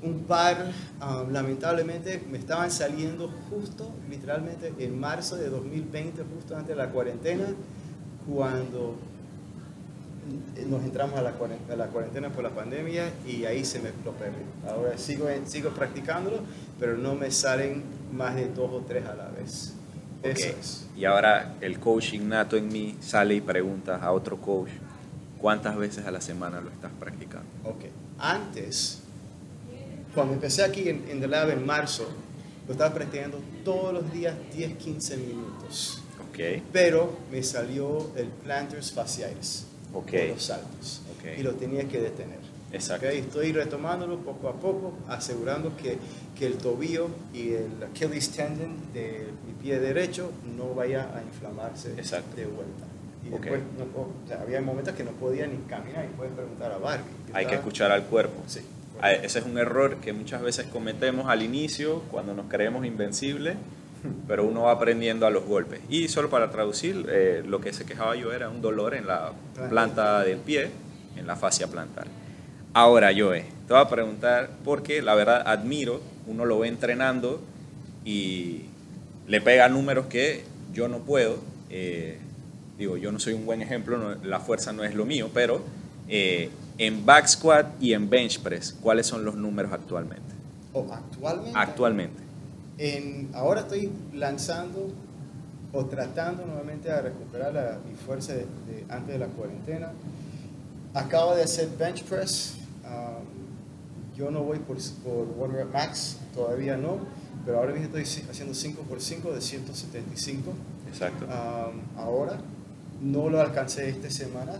un 0.02 0.24
par, 0.24 0.72
um, 1.00 1.32
lamentablemente 1.32 2.22
me 2.30 2.38
estaban 2.38 2.70
saliendo 2.70 3.32
justo, 3.48 3.90
literalmente 4.10 4.72
en 4.78 4.98
marzo 4.98 5.36
de 5.36 5.48
2020, 5.48 6.22
justo 6.34 6.56
antes 6.56 6.76
de 6.76 6.82
la 6.82 6.90
cuarentena, 6.90 7.46
cuando 8.28 8.96
nos 10.68 10.82
entramos 10.84 11.18
a 11.18 11.22
la, 11.22 11.32
cuarentena, 11.32 12.30
por 12.30 12.44
la 12.44 12.50
pandemia 12.50 13.10
y 13.26 13.44
ahí 13.44 13.64
se 13.64 13.80
me 13.80 13.90
lo 14.04 14.12
perdí. 14.12 14.44
Ahora 14.68 14.96
sigo, 14.96 15.26
sigo 15.46 15.70
practicándolo, 15.70 16.38
pero 16.78 16.96
no 16.96 17.14
me 17.14 17.30
salen 17.30 17.82
más 18.12 18.36
de 18.36 18.48
dos 18.48 18.70
o 18.72 18.80
tres 18.80 19.04
a 19.06 19.14
la 19.14 19.28
vez. 19.28 19.74
Eso 20.22 20.48
es. 20.48 20.86
Y 20.96 21.04
ahora 21.04 21.54
el 21.60 21.80
coach 21.80 22.14
innato 22.14 22.56
en 22.56 22.68
mí 22.68 22.96
sale 23.00 23.34
y 23.34 23.40
pregunta 23.40 23.96
a 23.96 24.12
otro 24.12 24.36
coach, 24.36 24.70
¿cuántas 25.38 25.76
veces 25.76 26.06
a 26.06 26.12
la 26.12 26.20
semana 26.20 26.60
lo 26.60 26.70
estás 26.70 26.92
practicando? 26.98 27.48
Ok. 27.64 27.86
Antes, 28.18 29.01
cuando 30.14 30.34
empecé 30.34 30.62
aquí 30.62 30.88
en, 30.88 31.04
en 31.08 31.20
The 31.20 31.28
Lab 31.28 31.50
en 31.50 31.64
marzo, 31.64 32.06
lo 32.66 32.72
estaba 32.72 32.94
practicando 32.94 33.40
todos 33.64 33.92
los 33.92 34.12
días 34.12 34.34
10, 34.54 34.76
15 34.76 35.16
minutos. 35.16 36.02
Okay. 36.30 36.62
Pero 36.72 37.10
me 37.30 37.42
salió 37.42 38.10
el 38.16 38.26
planters 38.28 38.92
fasciitis 38.92 39.66
okay. 39.92 40.28
los 40.30 40.42
saltos 40.44 41.02
y 41.38 41.42
lo 41.42 41.52
tenía 41.54 41.86
que 41.88 42.00
detener. 42.00 42.38
Exacto. 42.72 43.06
¿ok? 43.06 43.12
Estoy 43.12 43.52
retomándolo 43.52 44.18
poco 44.20 44.48
a 44.48 44.54
poco, 44.54 44.94
asegurando 45.08 45.76
que, 45.76 45.98
que 46.38 46.46
el 46.46 46.54
tobillo 46.54 47.08
y 47.34 47.50
el 47.52 47.68
Achilles 47.82 48.30
tendon 48.30 48.76
de 48.94 49.26
mi 49.46 49.52
pie 49.62 49.78
derecho 49.78 50.30
no 50.56 50.74
vaya 50.74 51.10
a 51.14 51.22
inflamarse 51.22 51.92
Exacto. 51.92 52.34
de 52.36 52.46
vuelta. 52.46 52.84
Y 53.24 53.28
después, 53.28 53.60
no- 53.78 53.84
o 54.00 54.08
sea, 54.26 54.40
había 54.40 54.60
momentos 54.62 54.94
que 54.94 55.04
no 55.04 55.10
podía 55.12 55.46
ni 55.46 55.58
caminar 55.68 56.06
y 56.06 56.16
puedes 56.16 56.32
preguntar 56.32 56.72
a 56.72 56.78
Barbie. 56.78 57.04
Hay 57.28 57.32
que 57.32 57.40
estaba- 57.40 57.54
escuchar 57.56 57.92
al 57.92 58.04
cuerpo. 58.04 58.42
Sí. 58.46 58.60
Ah, 59.02 59.12
Ese 59.12 59.40
es 59.40 59.44
un 59.44 59.58
error 59.58 59.96
que 59.96 60.12
muchas 60.12 60.40
veces 60.42 60.66
cometemos 60.66 61.28
al 61.28 61.42
inicio 61.42 62.00
cuando 62.10 62.34
nos 62.34 62.46
creemos 62.46 62.86
invencibles, 62.86 63.56
pero 64.28 64.44
uno 64.44 64.62
va 64.62 64.72
aprendiendo 64.72 65.26
a 65.26 65.30
los 65.30 65.44
golpes. 65.44 65.80
Y 65.88 66.08
solo 66.08 66.30
para 66.30 66.50
traducir, 66.50 67.06
eh, 67.10 67.42
lo 67.46 67.60
que 67.60 67.72
se 67.72 67.84
quejaba 67.84 68.14
yo 68.16 68.32
era 68.32 68.48
un 68.48 68.62
dolor 68.62 68.94
en 68.94 69.06
la 69.06 69.32
planta 69.68 70.22
del 70.22 70.38
pie, 70.38 70.70
en 71.16 71.26
la 71.26 71.36
fascia 71.36 71.66
plantar. 71.66 72.06
Ahora, 72.74 73.10
Joe, 73.16 73.44
te 73.66 73.74
voy 73.74 73.82
a 73.82 73.88
preguntar, 73.88 74.50
porque 74.64 75.02
la 75.02 75.14
verdad 75.14 75.42
admiro, 75.46 76.00
uno 76.26 76.44
lo 76.46 76.58
ve 76.60 76.68
entrenando 76.68 77.42
y 78.04 78.62
le 79.26 79.40
pega 79.40 79.68
números 79.68 80.06
que 80.06 80.44
yo 80.72 80.88
no 80.88 80.98
puedo. 81.00 81.38
eh, 81.70 82.18
digo, 82.78 82.96
yo 82.96 83.12
no 83.12 83.18
soy 83.18 83.32
un 83.34 83.46
buen 83.46 83.62
ejemplo, 83.62 83.96
no- 83.98 84.14
la 84.24 84.40
fuerza 84.40 84.72
no 84.72 84.84
es 84.84 84.94
lo 84.94 85.04
mío, 85.06 85.30
pero 85.34 85.62
eh, 86.08 86.50
en 86.78 87.04
back 87.06 87.26
squat 87.26 87.66
y 87.80 87.92
en 87.92 88.08
bench 88.10 88.40
press, 88.40 88.72
¿cuáles 88.80 89.06
son 89.06 89.24
los 89.24 89.34
números 89.34 89.72
actualmente? 89.72 90.22
O 90.72 90.86
actualmente. 90.92 91.58
Actualmente. 91.58 92.22
En, 92.78 93.28
ahora 93.34 93.60
estoy 93.60 93.90
lanzando 94.14 94.88
o 95.72 95.84
tratando 95.86 96.44
nuevamente 96.46 96.88
de 96.88 97.00
recuperar 97.02 97.52
la- 97.54 97.78
mi 97.88 97.94
fuerza 97.96 98.32
de, 98.32 98.40
de 98.40 98.84
antes 98.88 99.08
de 99.12 99.18
la 99.18 99.26
cuarentena. 99.26 99.90
Acabo 100.94 101.34
de 101.34 101.42
hacer 101.44 101.68
bench 101.78 102.02
press. 102.04 102.54
um, 102.84 103.22
yo 104.16 104.30
no 104.30 104.42
voy 104.42 104.58
por, 104.58 104.76
por 105.04 105.26
One 105.48 105.54
Rep 105.58 105.72
Max, 105.72 106.18
todavía 106.34 106.76
no, 106.76 106.98
pero 107.46 107.58
ahora 107.58 107.72
mismo 107.72 107.86
estoy 107.86 108.02
ci- 108.02 108.28
haciendo 108.30 108.52
5x5 108.54 109.32
de 109.32 109.40
175. 109.40 110.52
Exacto. 110.88 111.24
Um, 111.24 111.80
ahora 111.98 112.38
no 113.00 113.30
lo 113.30 113.40
alcancé 113.40 113.88
esta 113.88 114.10
semana. 114.10 114.52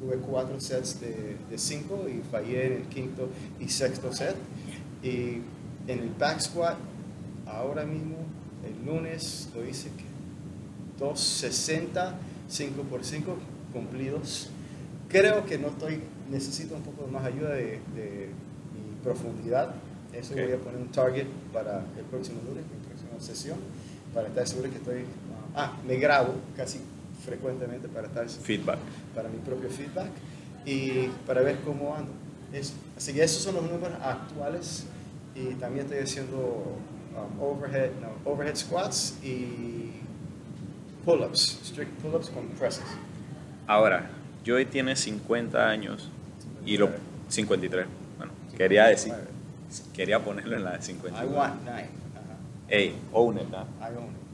Tuve 0.00 0.16
cuatro 0.16 0.58
sets 0.60 1.00
de, 1.00 1.36
de 1.50 1.58
cinco 1.58 2.06
y 2.08 2.22
fallé 2.30 2.66
en 2.66 2.72
el 2.74 2.82
quinto 2.84 3.28
y 3.58 3.68
sexto 3.68 4.12
set. 4.12 4.34
Y 5.02 5.42
en 5.86 5.98
el 5.98 6.10
back 6.18 6.40
squat, 6.40 6.76
ahora 7.46 7.84
mismo, 7.84 8.16
el 8.64 8.86
lunes, 8.86 9.48
lo 9.54 9.66
hice 9.66 9.88
que 9.90 10.04
260, 10.98 12.14
5 12.48 12.82
por 12.82 13.04
5 13.04 13.36
cumplidos. 13.72 14.50
Creo 15.08 15.44
que 15.46 15.58
no 15.58 15.68
estoy, 15.68 16.00
necesito 16.30 16.74
un 16.76 16.82
poco 16.82 17.06
más 17.08 17.24
ayuda 17.24 17.50
de, 17.54 17.80
de 17.94 18.28
mi 18.74 19.02
profundidad. 19.02 19.74
Eso 20.12 20.34
Ok. 20.34 20.40
voy 20.42 20.52
a 20.52 20.58
poner 20.58 20.80
un 20.80 20.88
target 20.88 21.26
para 21.52 21.84
el 21.98 22.04
próximo 22.10 22.40
lunes, 22.46 22.64
mi 22.64 22.86
próxima 22.86 23.18
sesión, 23.20 23.58
para 24.14 24.28
estar 24.28 24.46
seguro 24.46 24.70
que 24.70 24.76
estoy... 24.76 25.04
Ah, 25.54 25.76
me 25.86 25.96
grabo 25.96 26.34
casi 26.56 26.78
frecuentemente 27.24 27.88
para 27.88 28.06
estar 28.06 28.28
Feedback. 28.28 28.78
para 29.14 29.28
mi 29.28 29.38
propio 29.38 29.68
feedback 29.70 30.10
y 30.64 31.08
para 31.26 31.42
ver 31.42 31.58
cómo 31.64 31.94
ando. 31.94 32.12
Eso. 32.52 32.74
Así 32.96 33.12
que 33.12 33.22
esos 33.22 33.42
son 33.42 33.54
los 33.56 33.64
números 33.70 33.96
actuales 34.02 34.86
y 35.34 35.54
también 35.54 35.86
estoy 35.86 36.00
haciendo 36.02 36.36
um, 37.16 37.40
overhead, 37.42 37.90
no, 38.00 38.30
overhead 38.30 38.56
squats 38.56 39.18
y 39.22 39.92
pull-ups, 41.04 41.60
strict 41.64 41.90
pull-ups 42.02 42.28
con 42.30 42.46
presses. 42.58 42.84
Ahora, 43.66 44.10
Joey 44.46 44.66
tiene 44.66 44.96
50 44.96 45.68
años 45.68 46.10
y 46.66 46.76
lo 46.76 46.90
53. 47.28 47.86
Bueno, 48.18 48.32
quería 48.56 48.86
decir, 48.86 49.14
quería 49.94 50.18
ponerlo 50.22 50.56
en 50.56 50.64
la 50.64 50.72
de 50.72 50.78
I 50.78 50.82
53. 50.82 51.30
want 51.30 51.62
nine. 51.62 51.72
Ajá. 51.76 51.88
Ey, 52.68 52.96
own 53.12 53.38
it, 53.38 53.48
¿no? 53.48 53.58
I 53.80 53.96
own 53.96 54.06
it. 54.10 54.29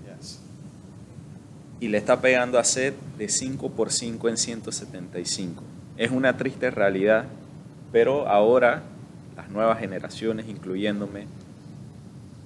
Y 1.80 1.88
le 1.88 1.98
está 1.98 2.20
pegando 2.20 2.58
a 2.58 2.64
Seth 2.64 2.94
de 3.18 3.28
5 3.28 3.70
por 3.70 3.92
5 3.92 4.28
en 4.28 4.36
175. 4.36 5.62
Es 5.96 6.10
una 6.10 6.36
triste 6.36 6.70
realidad, 6.70 7.26
pero 7.92 8.28
ahora 8.28 8.82
las 9.36 9.48
nuevas 9.50 9.78
generaciones, 9.78 10.48
incluyéndome, 10.48 11.26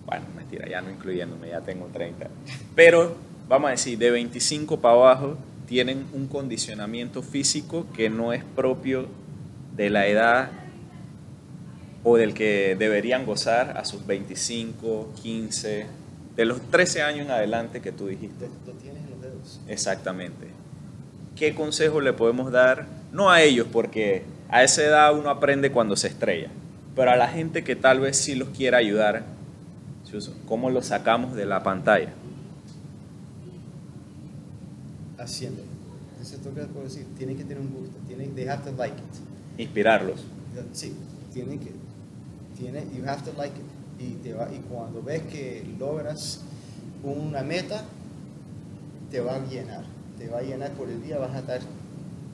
bueno, 0.06 0.26
mentira, 0.37 0.68
ya 0.68 0.80
no 0.80 0.90
incluyéndome, 0.90 1.49
ya 1.49 1.60
tengo 1.60 1.87
30, 1.87 2.28
pero 2.75 3.16
vamos 3.49 3.68
a 3.68 3.70
decir, 3.72 3.99
de 3.99 4.10
25 4.10 4.80
para 4.80 4.94
abajo 4.94 5.37
tienen 5.66 6.04
un 6.12 6.26
condicionamiento 6.26 7.22
físico 7.22 7.87
que 7.94 8.10
no 8.10 8.32
es 8.32 8.42
propio 8.42 9.06
de 9.76 9.90
la 9.90 10.08
edad 10.08 10.50
o 12.02 12.16
del 12.16 12.34
que 12.34 12.76
deberían 12.76 13.25
gozar 13.26 13.76
a 13.76 13.84
sus 13.84 14.06
25, 14.06 15.12
15, 15.22 15.87
de 16.37 16.44
los 16.44 16.60
13 16.70 17.02
años 17.02 17.26
en 17.26 17.32
adelante 17.32 17.80
que 17.80 17.92
tú 17.92 18.06
dijiste. 18.08 18.49
Lo 18.66 18.72
tienes 18.72 19.10
Exactamente. 19.68 20.49
¿Qué 21.37 21.54
consejo 21.54 22.00
le 22.00 22.12
podemos 22.12 22.52
dar? 22.52 22.87
No 23.12 23.30
a 23.30 23.42
ellos, 23.42 23.66
porque 23.73 24.25
a 24.49 24.62
esa 24.62 24.82
edad 24.82 25.16
uno 25.16 25.30
aprende 25.30 25.73
cuando 25.73 25.97
se 25.97 26.09
estrella, 26.09 26.50
pero 26.94 27.11
a 27.11 27.16
la 27.16 27.28
gente 27.28 27.64
que 27.64 27.76
tal 27.76 28.00
vez 28.00 28.16
sí 28.16 28.35
los 28.35 28.50
quiera 28.50 28.78
ayudar, 28.78 29.25
¿cómo 30.47 30.70
los 30.70 30.87
sacamos 30.87 31.35
de 31.35 31.47
la 31.47 31.62
pantalla? 31.62 32.12
Haciendo. 35.18 35.62
Eso 36.20 36.37
es 36.37 36.44
lo 36.44 36.54
que 36.54 36.62
puedo 36.62 36.85
decir. 36.85 37.06
Tienen 37.16 37.37
que 37.37 37.44
tener 37.44 37.61
un 37.61 37.73
gusto. 37.73 37.97
Tienen, 38.06 38.35
they 38.35 38.47
have 38.47 38.62
to 38.64 38.76
like 38.76 38.97
it. 38.97 39.61
Inspirarlos. 39.61 40.25
Sí, 40.73 40.94
tiene 41.32 41.59
que, 41.59 41.70
tiene, 42.59 42.85
you 42.94 43.04
have 43.06 43.23
to 43.23 43.32
like 43.38 43.54
it. 43.56 44.02
Y, 44.02 44.14
te 44.23 44.32
va, 44.32 44.49
y 44.52 44.59
cuando 44.70 45.02
ves 45.02 45.23
que 45.23 45.64
logras 45.78 46.40
una 47.02 47.42
meta, 47.42 47.85
te 49.11 49.21
va 49.21 49.37
a 49.37 49.38
llenar. 49.47 49.85
Te 50.19 50.29
va 50.29 50.38
a 50.38 50.43
llenar 50.43 50.71
por 50.73 50.88
el 50.88 51.02
día, 51.02 51.19
vas 51.19 51.35
a 51.35 51.38
estar 51.40 51.61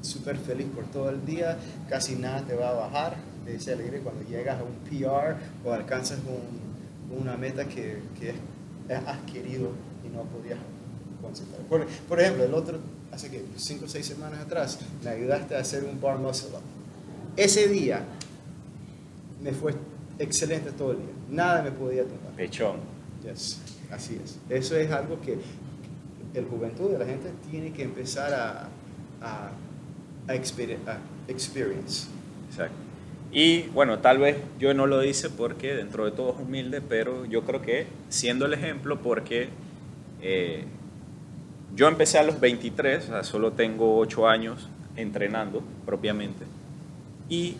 súper 0.02 0.36
feliz 0.36 0.66
por 0.74 0.84
todo 0.86 1.10
el 1.10 1.24
día, 1.24 1.56
casi 1.88 2.16
nada 2.16 2.42
te 2.42 2.54
va 2.54 2.70
a 2.70 2.74
bajar 2.74 3.16
de 3.44 3.56
esa 3.56 3.72
alegría 3.72 4.00
cuando 4.02 4.22
llegas 4.28 4.58
a 4.60 4.62
un 4.64 4.74
PR 4.88 5.36
o 5.64 5.72
alcanzas 5.72 6.18
un- 6.20 7.18
una 7.20 7.36
meta 7.36 7.64
que, 7.64 7.98
que 8.18 8.34
has 8.92 9.18
querido 9.32 9.70
y 10.04 10.08
no 10.14 10.22
podías 10.24 10.58
concentrar. 11.22 11.60
Por, 11.62 11.86
por 12.08 12.20
ejemplo, 12.20 12.44
el 12.44 12.54
otro, 12.54 12.78
hace 13.12 13.30
que 13.30 13.42
5 13.56 13.84
o 13.84 13.88
6 13.88 14.04
semanas 14.04 14.40
atrás, 14.40 14.78
me 15.04 15.10
ayudaste 15.10 15.56
a 15.56 15.60
hacer 15.60 15.84
un 15.84 16.00
bar 16.00 16.18
muscle 16.18 16.50
up. 16.50 16.60
Ese 17.36 17.68
día 17.68 18.00
me 19.42 19.52
fue 19.52 19.74
excelente 20.18 20.72
todo 20.72 20.92
el 20.92 20.98
día. 20.98 21.06
Nada 21.30 21.62
me 21.62 21.70
podía 21.72 22.02
tocar. 22.02 22.32
Pechón. 22.36 22.76
Yes, 23.24 23.58
así 23.90 24.18
es. 24.22 24.36
Eso 24.48 24.76
es 24.76 24.90
algo 24.90 25.20
que 25.20 25.38
el 26.38 26.46
juventud 26.46 26.90
de 26.90 26.98
la 26.98 27.06
gente 27.06 27.30
tiene 27.50 27.72
que 27.72 27.82
empezar 27.82 28.32
a, 28.34 28.68
a, 29.22 29.50
a, 30.28 30.34
exper- 30.34 30.78
a 30.86 30.98
experience. 31.28 32.08
Exacto. 32.50 32.74
Y 33.32 33.62
bueno, 33.68 33.98
tal 33.98 34.18
vez 34.18 34.36
yo 34.58 34.72
no 34.74 34.86
lo 34.86 35.02
hice 35.02 35.30
porque 35.30 35.74
dentro 35.74 36.04
de 36.04 36.12
todo 36.12 36.34
es 36.34 36.40
humilde, 36.40 36.80
pero 36.80 37.24
yo 37.26 37.42
creo 37.42 37.60
que 37.62 37.86
siendo 38.08 38.46
el 38.46 38.54
ejemplo 38.54 39.00
porque 39.00 39.48
eh, 40.22 40.64
yo 41.74 41.88
empecé 41.88 42.18
a 42.18 42.22
los 42.22 42.40
23, 42.40 43.04
o 43.04 43.06
sea, 43.08 43.24
solo 43.24 43.52
tengo 43.52 43.98
8 43.98 44.28
años 44.28 44.68
entrenando 44.96 45.62
propiamente. 45.84 46.44
Y 47.28 47.56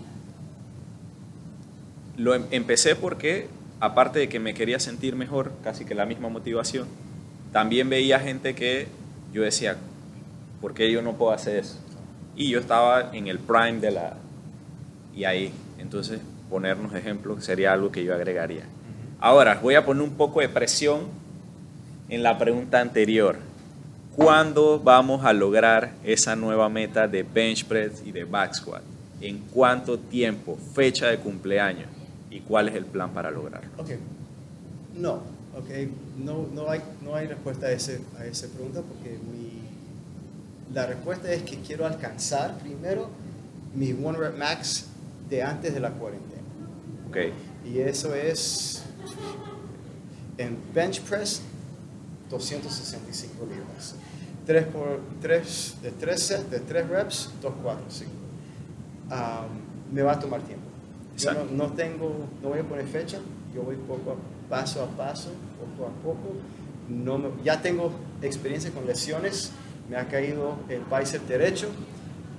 lo 2.16 2.34
em- 2.34 2.46
empecé 2.50 2.94
porque, 2.96 3.48
aparte 3.80 4.18
de 4.18 4.28
que 4.28 4.40
me 4.40 4.54
quería 4.54 4.78
sentir 4.80 5.16
mejor, 5.16 5.52
casi 5.62 5.84
que 5.84 5.94
la 5.94 6.06
misma 6.06 6.28
motivación, 6.28 6.86
también 7.56 7.88
veía 7.88 8.20
gente 8.20 8.54
que 8.54 8.86
yo 9.32 9.42
decía, 9.42 9.78
¿por 10.60 10.74
qué 10.74 10.92
yo 10.92 11.00
no 11.00 11.14
puedo 11.14 11.32
hacer 11.32 11.56
eso? 11.56 11.78
Y 12.36 12.50
yo 12.50 12.60
estaba 12.60 13.16
en 13.16 13.28
el 13.28 13.38
prime 13.38 13.80
de 13.80 13.92
la... 13.92 14.18
Y 15.14 15.24
ahí, 15.24 15.50
entonces, 15.78 16.20
ponernos 16.50 16.94
ejemplos 16.94 17.42
sería 17.42 17.72
algo 17.72 17.90
que 17.90 18.04
yo 18.04 18.14
agregaría. 18.14 18.64
Ahora, 19.18 19.58
voy 19.62 19.74
a 19.74 19.86
poner 19.86 20.02
un 20.02 20.16
poco 20.16 20.40
de 20.40 20.50
presión 20.50 21.04
en 22.10 22.22
la 22.22 22.36
pregunta 22.36 22.78
anterior. 22.78 23.38
¿Cuándo 24.14 24.78
vamos 24.78 25.24
a 25.24 25.32
lograr 25.32 25.94
esa 26.04 26.36
nueva 26.36 26.68
meta 26.68 27.08
de 27.08 27.22
bench 27.22 27.64
press 27.64 28.02
y 28.04 28.12
de 28.12 28.24
back 28.24 28.52
squat? 28.52 28.82
¿En 29.22 29.38
cuánto 29.38 29.98
tiempo? 29.98 30.58
Fecha 30.74 31.06
de 31.06 31.16
cumpleaños. 31.16 31.88
¿Y 32.30 32.40
cuál 32.40 32.68
es 32.68 32.74
el 32.74 32.84
plan 32.84 33.12
para 33.12 33.30
lograrlo? 33.30 33.70
Ok. 33.78 33.92
No, 34.94 35.35
ok. 35.56 35.70
No, 36.18 36.46
no, 36.52 36.70
hay, 36.70 36.82
no 37.02 37.14
hay 37.14 37.26
respuesta 37.26 37.66
a, 37.66 37.72
ese, 37.72 38.00
a 38.18 38.24
esa 38.24 38.48
pregunta 38.48 38.82
porque 38.82 39.18
mi, 39.30 39.62
la 40.72 40.86
respuesta 40.86 41.32
es 41.32 41.42
que 41.42 41.58
quiero 41.60 41.86
alcanzar 41.86 42.58
primero 42.58 43.08
mi 43.74 43.92
One 43.92 44.18
Rep 44.18 44.36
Max 44.36 44.86
de 45.28 45.42
antes 45.42 45.74
de 45.74 45.80
la 45.80 45.90
cuarentena. 45.90 46.42
Ok, 47.08 47.16
Y 47.64 47.78
eso 47.78 48.14
es 48.14 48.82
en 50.38 50.58
bench 50.74 51.00
press 51.02 51.42
265 52.30 53.46
libras. 53.46 53.94
3 54.46 54.66
por 54.66 55.00
3 55.20 55.76
de 55.82 55.90
3 55.90 56.22
sets, 56.22 56.50
de 56.50 56.60
3 56.60 56.88
reps, 56.88 57.30
2 57.42 57.52
4 57.62 57.84
5. 57.88 58.10
Um, 59.10 59.94
me 59.94 60.02
va 60.02 60.12
a 60.12 60.20
tomar 60.20 60.40
tiempo. 60.42 60.64
Yo 61.16 61.32
no, 61.32 61.44
no 61.46 61.72
tengo, 61.72 62.28
no 62.42 62.50
voy 62.50 62.60
a 62.60 62.62
poner 62.62 62.86
fecha, 62.86 63.18
yo 63.54 63.62
voy 63.62 63.76
poco 63.76 64.12
a 64.12 64.35
paso 64.48 64.82
a 64.82 64.86
paso, 64.86 65.30
poco 65.58 65.88
a 65.88 65.92
poco. 66.02 66.34
No 66.88 67.18
me- 67.18 67.30
ya 67.44 67.60
tengo 67.60 67.90
experiencia 68.22 68.70
con 68.70 68.86
lesiones, 68.86 69.52
me 69.90 69.96
ha 69.96 70.06
caído 70.08 70.56
el 70.68 70.82
bíceps 70.84 71.28
derecho, 71.28 71.68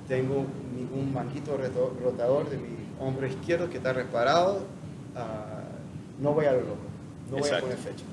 tengo 0.07 0.45
un 0.93 1.13
manguito 1.13 1.57
rotador 2.03 2.49
de 2.49 2.57
mi 2.57 2.77
hombro 2.99 3.27
izquierdo 3.27 3.69
que 3.69 3.77
está 3.77 3.93
reparado. 3.93 4.61
ah, 5.15 5.63
no 6.19 6.31
voy 6.33 6.45
a 6.45 6.51
lo 6.51 6.59
loco, 6.61 6.77
no 7.29 7.37
voy 7.37 7.49
a 7.49 7.51
poner 7.61 7.77
fecha. 7.77 8.03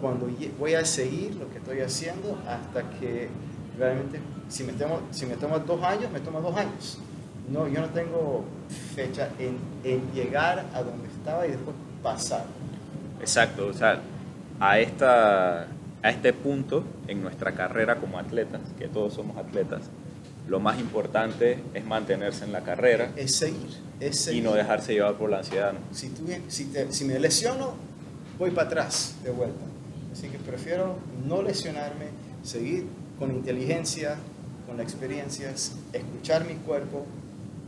Cuando 0.00 0.28
voy 0.58 0.74
a 0.74 0.84
seguir 0.84 1.34
lo 1.36 1.50
que 1.50 1.58
estoy 1.58 1.80
haciendo 1.80 2.38
hasta 2.46 2.88
que 3.00 3.28
realmente, 3.76 4.20
si 4.48 4.62
me 4.64 4.72
tomo, 4.74 5.00
si 5.10 5.26
me 5.26 5.34
toma 5.36 5.58
dos 5.58 5.82
años, 5.82 6.10
me 6.12 6.20
toma 6.20 6.38
dos 6.40 6.56
años. 6.56 6.98
No, 7.50 7.66
yo 7.66 7.80
no 7.80 7.88
tengo 7.88 8.44
fecha 8.94 9.30
en, 9.38 9.56
en 9.82 10.12
llegar 10.12 10.66
a 10.74 10.82
donde 10.82 11.08
estaba 11.08 11.46
y 11.46 11.50
después 11.52 11.74
pasar. 12.02 12.44
Exacto, 13.20 13.66
o 13.66 13.72
sea, 13.72 14.00
a, 14.60 14.78
esta, 14.78 15.62
a 16.02 16.10
este 16.10 16.32
punto 16.32 16.84
en 17.08 17.22
nuestra 17.22 17.52
carrera 17.52 17.96
como 17.96 18.18
atletas, 18.18 18.60
que 18.78 18.88
todos 18.88 19.14
somos 19.14 19.36
atletas, 19.36 19.82
lo 20.48 20.60
más 20.60 20.78
importante 20.80 21.58
es 21.74 21.84
mantenerse 21.84 22.44
en 22.44 22.52
la 22.52 22.62
carrera 22.62 23.10
Es 23.16 23.36
seguir, 23.36 23.68
es 24.00 24.16
y 24.16 24.18
seguir. 24.24 24.44
no 24.44 24.52
dejarse 24.54 24.94
llevar 24.94 25.14
por 25.14 25.30
la 25.30 25.38
ansiedad. 25.38 25.72
¿no? 25.74 25.78
si, 25.94 26.08
tú- 26.08 26.26
si, 26.48 26.64
te- 26.66 26.90
si 26.92 27.04
me 27.04 27.18
lesiono, 27.18 27.74
voy 28.38 28.50
para 28.50 28.66
atrás 28.68 29.14
de 29.24 29.30
vuelta. 29.30 29.64
Así 30.12 30.28
que 30.28 30.38
prefiero 30.38 30.96
no 31.26 31.42
lesionarme, 31.42 32.06
seguir 32.42 32.86
con 33.18 33.30
inteligencia, 33.30 34.16
con 34.66 34.76
la 34.78 34.82
experiencia, 34.84 35.50
escuchar 35.92 36.46
mi 36.46 36.54
cuerpo 36.54 37.04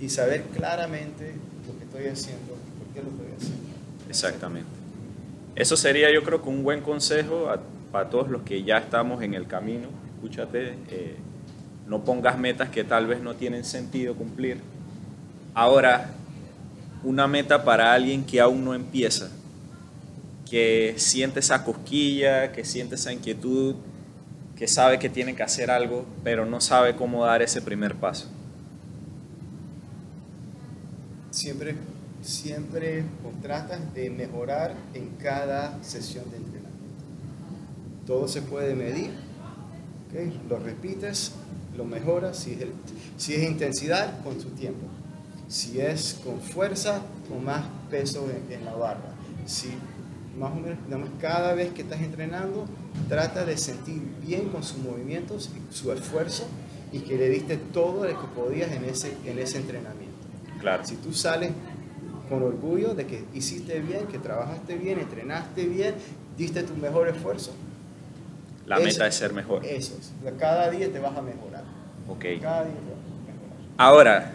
y 0.00 0.08
saber 0.08 0.44
claramente 0.56 1.34
lo 1.66 1.76
que 1.78 1.84
estoy 1.84 2.06
haciendo 2.06 2.54
y 2.54 2.78
por 2.78 2.94
qué 2.94 3.02
lo 3.02 3.10
estoy 3.10 3.36
haciendo. 3.36 3.68
Exactamente. 4.08 4.68
Eso 5.60 5.76
sería 5.76 6.10
yo 6.10 6.22
creo 6.22 6.40
un 6.46 6.62
buen 6.62 6.80
consejo 6.80 7.50
a- 7.50 7.60
para 7.92 8.08
todos 8.08 8.30
los 8.30 8.40
que 8.44 8.62
ya 8.62 8.78
estamos 8.78 9.22
en 9.22 9.34
el 9.34 9.46
camino. 9.46 9.88
Escúchate, 10.14 10.74
eh, 10.88 11.16
no 11.86 12.02
pongas 12.02 12.38
metas 12.38 12.70
que 12.70 12.82
tal 12.82 13.06
vez 13.06 13.20
no 13.20 13.34
tienen 13.34 13.66
sentido 13.66 14.14
cumplir. 14.14 14.56
Ahora, 15.52 16.12
una 17.04 17.26
meta 17.28 17.62
para 17.62 17.92
alguien 17.92 18.24
que 18.24 18.40
aún 18.40 18.64
no 18.64 18.72
empieza, 18.72 19.28
que 20.48 20.94
siente 20.96 21.40
esa 21.40 21.62
cosquilla, 21.62 22.52
que 22.52 22.64
siente 22.64 22.94
esa 22.94 23.12
inquietud, 23.12 23.74
que 24.56 24.66
sabe 24.66 24.98
que 24.98 25.10
tiene 25.10 25.36
que 25.36 25.42
hacer 25.42 25.70
algo, 25.70 26.06
pero 26.24 26.46
no 26.46 26.62
sabe 26.62 26.96
cómo 26.96 27.26
dar 27.26 27.42
ese 27.42 27.60
primer 27.60 27.96
paso. 27.96 28.28
Siempre, 31.30 31.74
siempre 32.22 33.04
tratas 33.42 33.94
de 33.94 34.10
mejorar 34.10 34.74
en 34.94 35.08
cada 35.22 35.82
sesión 35.82 36.24
de 36.30 36.36
entrenamiento. 36.36 36.70
Todo 38.06 38.28
se 38.28 38.42
puede 38.42 38.74
medir, 38.74 39.10
¿ok? 40.08 40.48
lo 40.48 40.58
repites, 40.58 41.32
lo 41.76 41.84
mejoras. 41.84 42.36
Si 42.38 42.52
es, 42.52 42.60
el- 42.62 42.72
si 43.16 43.34
es 43.34 43.42
intensidad, 43.48 44.22
con 44.22 44.36
tu 44.38 44.48
tiempo. 44.50 44.86
Si 45.48 45.80
es 45.80 46.20
con 46.24 46.40
fuerza, 46.40 47.00
con 47.28 47.44
más 47.44 47.64
peso 47.90 48.28
en, 48.30 48.52
en 48.52 48.64
la 48.64 48.72
barra. 48.74 49.14
Si 49.46 49.68
más 50.38 50.52
o 50.52 50.56
menos, 50.56 50.78
nada 50.88 50.98
más 50.98 51.10
cada 51.20 51.54
vez 51.54 51.72
que 51.72 51.82
estás 51.82 52.00
entrenando, 52.00 52.66
trata 53.08 53.44
de 53.44 53.56
sentir 53.56 54.00
bien 54.24 54.48
con 54.48 54.62
sus 54.62 54.78
movimientos 54.78 55.50
y 55.56 55.74
su 55.74 55.90
esfuerzo 55.92 56.46
y 56.92 57.00
que 57.00 57.16
le 57.16 57.28
diste 57.28 57.56
todo 57.56 58.04
lo 58.04 58.20
que 58.20 58.26
podías 58.34 58.70
en 58.72 58.84
ese, 58.84 59.16
en 59.24 59.38
ese 59.38 59.58
entrenamiento. 59.58 60.10
Claro. 60.60 60.84
Si 60.84 60.96
tú 60.96 61.12
sales 61.12 61.50
con 62.30 62.42
orgullo 62.44 62.94
de 62.94 63.06
que 63.06 63.24
hiciste 63.34 63.80
bien, 63.80 64.06
que 64.06 64.18
trabajaste 64.18 64.76
bien, 64.76 65.00
entrenaste 65.00 65.66
bien, 65.66 65.94
diste 66.38 66.62
tu 66.62 66.74
mejor 66.76 67.08
esfuerzo, 67.08 67.52
La 68.66 68.76
Eso- 68.76 68.84
meta 68.84 69.06
es 69.08 69.14
ser 69.16 69.32
mejor. 69.32 69.66
eso 69.66 69.96
es. 69.98 70.12
Cada 70.38 70.70
día 70.70 70.90
te 70.92 71.00
vas 71.00 71.16
a 71.16 71.20
mejorar. 71.22 71.64
Ok. 72.08 72.24
Cada 72.40 72.64
día 72.64 72.74
te 72.74 72.90
vas 72.92 73.00
a 73.04 73.26
mejorar. 73.26 73.56
Ahora, 73.78 74.32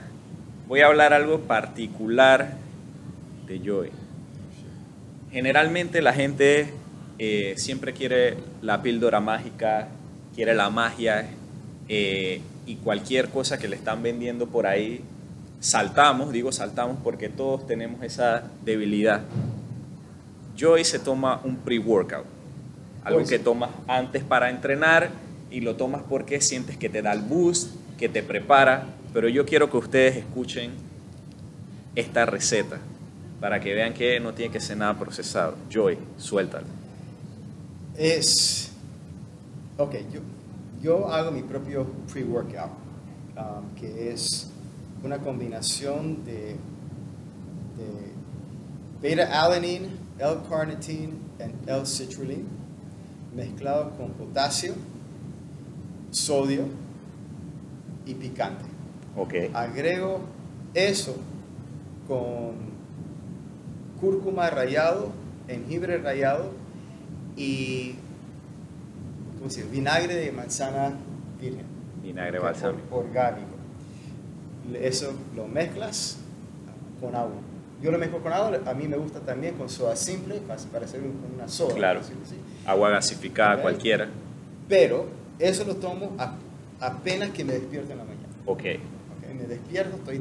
voy 0.68 0.82
a 0.82 0.88
hablar 0.88 1.14
algo 1.14 1.40
particular 1.42 2.56
de 3.48 3.60
Joy. 3.64 3.92
Generalmente 5.32 6.02
la 6.02 6.12
gente 6.14 6.74
eh, 7.18 7.54
siempre 7.58 7.94
quiere 7.94 8.36
la 8.62 8.82
píldora 8.82 9.22
mágica, 9.22 9.88
quiere 10.36 10.54
la 10.54 10.70
magia 10.70 11.28
eh, 11.88 12.42
y 12.66 12.76
cualquier 12.76 13.30
cosa 13.30 13.58
que 13.58 13.70
le 13.70 13.78
están 13.78 14.04
vendiendo 14.04 14.48
por 14.48 14.68
ahí, 14.68 15.02
saltamos, 15.60 16.32
digo 16.32 16.52
saltamos 16.52 16.98
porque 17.04 17.30
todos 17.30 17.66
tenemos 17.68 18.04
esa 18.04 18.44
debilidad. 18.64 19.22
Joy 20.58 20.84
se 20.86 21.00
toma 21.00 21.42
un 21.44 21.58
pre-workout, 21.58 22.26
algo 23.04 23.20
Pues- 23.20 23.30
que 23.30 23.40
tomas 23.40 23.72
antes 23.88 24.24
para 24.24 24.50
entrenar 24.50 25.10
y 25.52 25.62
lo 25.62 25.76
tomas 25.76 26.02
porque 26.08 26.42
sientes 26.42 26.78
que 26.78 26.90
te 26.90 27.02
da 27.02 27.14
el 27.14 27.22
boost, 27.22 27.74
que 27.98 28.10
te 28.10 28.24
prepara, 28.24 28.86
pero 29.14 29.28
yo 29.30 29.46
quiero 29.46 29.70
que 29.70 29.78
ustedes 29.78 30.18
escuchen 30.18 30.72
esta 31.96 32.26
receta 32.26 32.78
para 33.40 33.60
que 33.60 33.74
vean 33.74 33.94
que 33.94 34.20
no 34.20 34.34
tiene 34.34 34.52
que 34.52 34.60
ser 34.60 34.78
nada 34.78 34.98
procesado. 34.98 35.56
Joy, 35.70 35.98
suéltalo. 36.18 36.66
Es. 37.98 38.72
Ok, 39.78 39.96
yo, 40.12 40.20
yo 40.82 41.08
hago 41.12 41.32
mi 41.32 41.42
propio 41.42 41.86
pre-workout, 42.12 42.72
um, 43.38 43.76
que 43.80 44.12
es 44.12 44.50
una 45.06 45.20
combinación 45.20 46.26
de, 46.26 46.56
de 47.78 48.12
beta-alanine, 49.02 49.90
L-carnitine 50.18 51.14
y 51.40 51.70
L-citrulline 51.70 52.46
mezclado 53.36 53.92
con 53.98 54.12
potasio, 54.12 54.74
sodio 56.10 56.64
y 58.06 58.14
picante. 58.16 58.66
Ok, 59.18 59.34
Agrego 59.54 60.22
eso 60.74 61.16
con 62.08 62.56
cúrcuma 64.00 64.50
rallado, 64.50 65.12
jengibre 65.48 65.98
rallado 65.98 66.52
y 67.38 67.96
¿cómo 69.38 69.50
se 69.50 69.62
llama? 69.62 69.72
vinagre 69.72 70.16
de 70.16 70.32
manzana 70.32 70.94
virgen. 71.40 71.66
vinagre 72.02 72.40
balsámico. 72.40 72.96
or- 72.96 73.06
orgánico. 73.06 73.55
Eso 74.74 75.14
lo 75.36 75.48
mezclas 75.48 76.18
con 77.00 77.16
agua. 77.16 77.36
Yo 77.82 77.92
lo 77.92 77.98
mezclo 78.00 78.20
con 78.22 78.32
agua, 78.34 78.58
a 78.66 78.74
mí 78.74 78.88
me 78.88 78.98
gusta 78.98 79.20
también 79.20 79.56
con 79.56 79.70
soda 79.70 79.96
simple, 79.96 80.36
para, 80.72 80.86
hacer 80.86 81.02
un- 81.02 81.34
una 81.36 81.48
soda. 81.48 81.76
Claro. 81.76 82.00
así. 82.00 82.14
Agua 82.66 82.90
gasificada 82.90 83.62
cualquiera. 83.62 84.08
Pero 84.68 85.06
eso 85.40 85.64
lo 85.66 85.76
tomo 85.76 86.14
a- 86.18 86.36
apenas 86.80 87.30
que 87.32 87.44
me 87.44 87.54
despierto 87.54 87.92
en 87.92 87.98
la 88.00 88.04
mañana. 88.06 88.28
Ok, 88.46 88.62
Ok, 89.18 89.34
Me 89.36 89.44
despierto, 89.48 89.98
estoy 89.98 90.20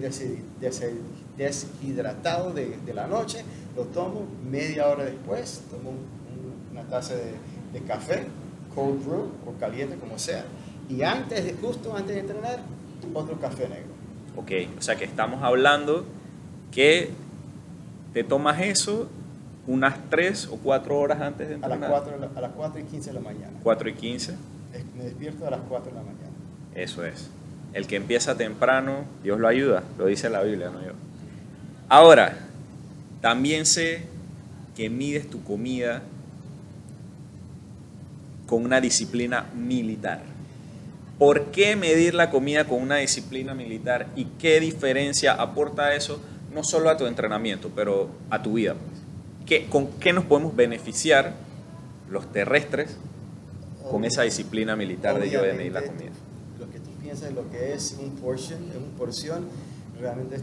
deshidratado 1.37 2.53
de, 2.53 2.77
de 2.85 2.95
la 2.95 3.07
noche, 3.07 3.45
lo 3.77 3.85
tomo 3.85 4.27
media 4.51 4.89
hora 4.89 5.05
después, 5.05 5.63
tomo 5.71 5.91
un- 5.91 5.97
un- 5.97 6.71
una 6.73 6.83
taza 6.89 7.15
de, 7.15 7.33
de 7.73 7.81
café, 7.87 8.25
cold 8.75 9.05
brew 9.07 9.29
o 9.47 9.53
caliente 9.59 9.97
como 9.97 10.19
sea, 10.19 10.45
y 10.89 11.03
antes 11.03 11.55
justo 11.61 11.95
antes 11.97 12.15
de 12.15 12.21
entrenar, 12.21 12.61
otro 13.15 13.39
café 13.41 13.69
negro. 13.69 13.94
Ok. 14.37 14.51
O 14.79 14.83
sea 14.83 14.97
que 14.97 15.05
estamos 15.05 15.43
hablando 15.43 16.05
que 16.73 17.11
te 18.13 18.25
tomas 18.25 18.61
eso 18.61 19.09
unas 19.67 19.95
3 20.11 20.49
o 20.51 20.57
4 20.59 20.99
horas 20.99 21.21
antes 21.21 21.49
de 21.49 21.55
A 21.55 21.59
las, 21.59 21.65
entrenar. 21.73 21.91
4, 21.91 22.13
de 22.13 22.19
la- 22.21 22.33
a 22.37 22.41
las 22.41 22.53
4 22.53 22.81
y 22.81 22.85
15 22.85 23.11
de 23.11 23.15
la 23.15 23.21
mañana. 23.21 23.59
4 23.63 23.89
y 23.89 23.95
15. 23.95 24.33
Es- 24.75 24.85
Me 24.97 25.05
despierto 25.05 25.47
a 25.47 25.51
las 25.51 25.61
4 25.69 25.91
de 25.91 25.97
la 25.97 26.03
mañana. 26.03 26.31
Eso 26.75 27.05
es. 27.05 27.31
El 27.73 27.87
que 27.87 27.97
empieza 27.97 28.37
temprano, 28.37 29.05
Dios 29.23 29.41
lo 29.41 29.49
ayuda, 29.49 29.83
lo 29.99 30.07
dice 30.07 30.29
la 30.31 30.43
Biblia, 30.43 30.71
no 30.71 30.81
yo. 30.83 30.93
Ahora, 31.89 32.37
también 33.21 33.67
sé 33.67 34.05
que 34.77 34.91
mides 34.91 35.29
tu 35.31 35.43
comida 35.45 36.03
con 38.47 38.65
una 38.65 38.81
disciplina 38.81 39.47
militar. 39.55 40.21
¿Por 41.19 41.47
qué 41.53 41.77
medir 41.77 42.15
la 42.15 42.31
comida 42.31 42.67
con 42.67 42.83
una 42.83 42.97
disciplina 42.97 43.55
militar 43.55 44.09
y 44.17 44.25
qué 44.39 44.59
diferencia 44.59 45.33
aporta 45.33 45.95
eso 45.95 46.21
no 46.53 46.65
solo 46.65 46.91
a 46.91 46.97
tu 46.97 47.07
entrenamiento, 47.07 47.71
pero 47.75 48.09
a 48.31 48.43
tu 48.43 48.55
vida? 48.55 48.75
¿Qué, 49.47 49.67
¿Con 49.67 49.89
qué 50.01 50.13
nos 50.13 50.25
podemos 50.25 50.57
beneficiar 50.57 51.35
los 52.11 52.31
terrestres 52.33 52.97
con 53.91 54.05
esa 54.05 54.23
disciplina 54.23 54.75
militar 54.75 55.21
de 55.21 55.31
yo 55.31 55.43
de 55.43 55.53
medir 55.53 55.73
la 55.73 55.83
comida? 55.83 56.11
Lo 56.59 56.71
que 56.71 56.81
tú 56.81 56.91
piensas, 57.01 57.33
lo 57.33 57.49
que 57.51 57.75
es 57.75 57.97
un 58.01 58.17
portion, 58.17 58.63
una 58.65 58.99
porción, 58.99 59.49
realmente 60.01 60.39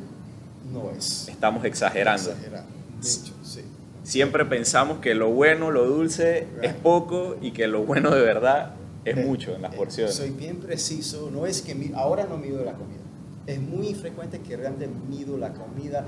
no 0.71 0.91
es. 0.91 1.27
Estamos 1.27 1.65
exagerando. 1.65 2.31
Exagerado. 2.31 2.67
Mucho, 2.97 3.34
sí. 3.43 3.62
Siempre 4.03 4.45
pensamos 4.45 4.99
que 4.99 5.15
lo 5.15 5.29
bueno, 5.29 5.69
lo 5.69 5.86
dulce 5.86 6.47
es 6.62 6.73
poco 6.73 7.38
y 7.41 7.51
que 7.51 7.67
lo 7.67 7.84
bueno 7.84 8.12
de 8.12 8.21
verdad 8.21 8.73
es 9.05 9.17
Eh, 9.17 9.25
mucho 9.25 9.55
en 9.55 9.61
las 9.63 9.73
eh, 9.73 9.77
porciones. 9.77 10.15
Soy 10.15 10.29
bien 10.31 10.57
preciso, 10.57 11.29
no 11.31 11.45
es 11.45 11.61
que 11.61 11.73
mi- 11.75 11.91
ahora 11.95 12.25
no 12.25 12.37
mido 12.37 12.63
la 12.63 12.73
comida. 12.73 12.99
Es 13.47 13.59
muy 13.59 13.93
frecuente 13.95 14.39
que 14.39 14.55
realmente 14.55 14.87
mido 15.09 15.37
la 15.37 15.53
comida 15.53 16.05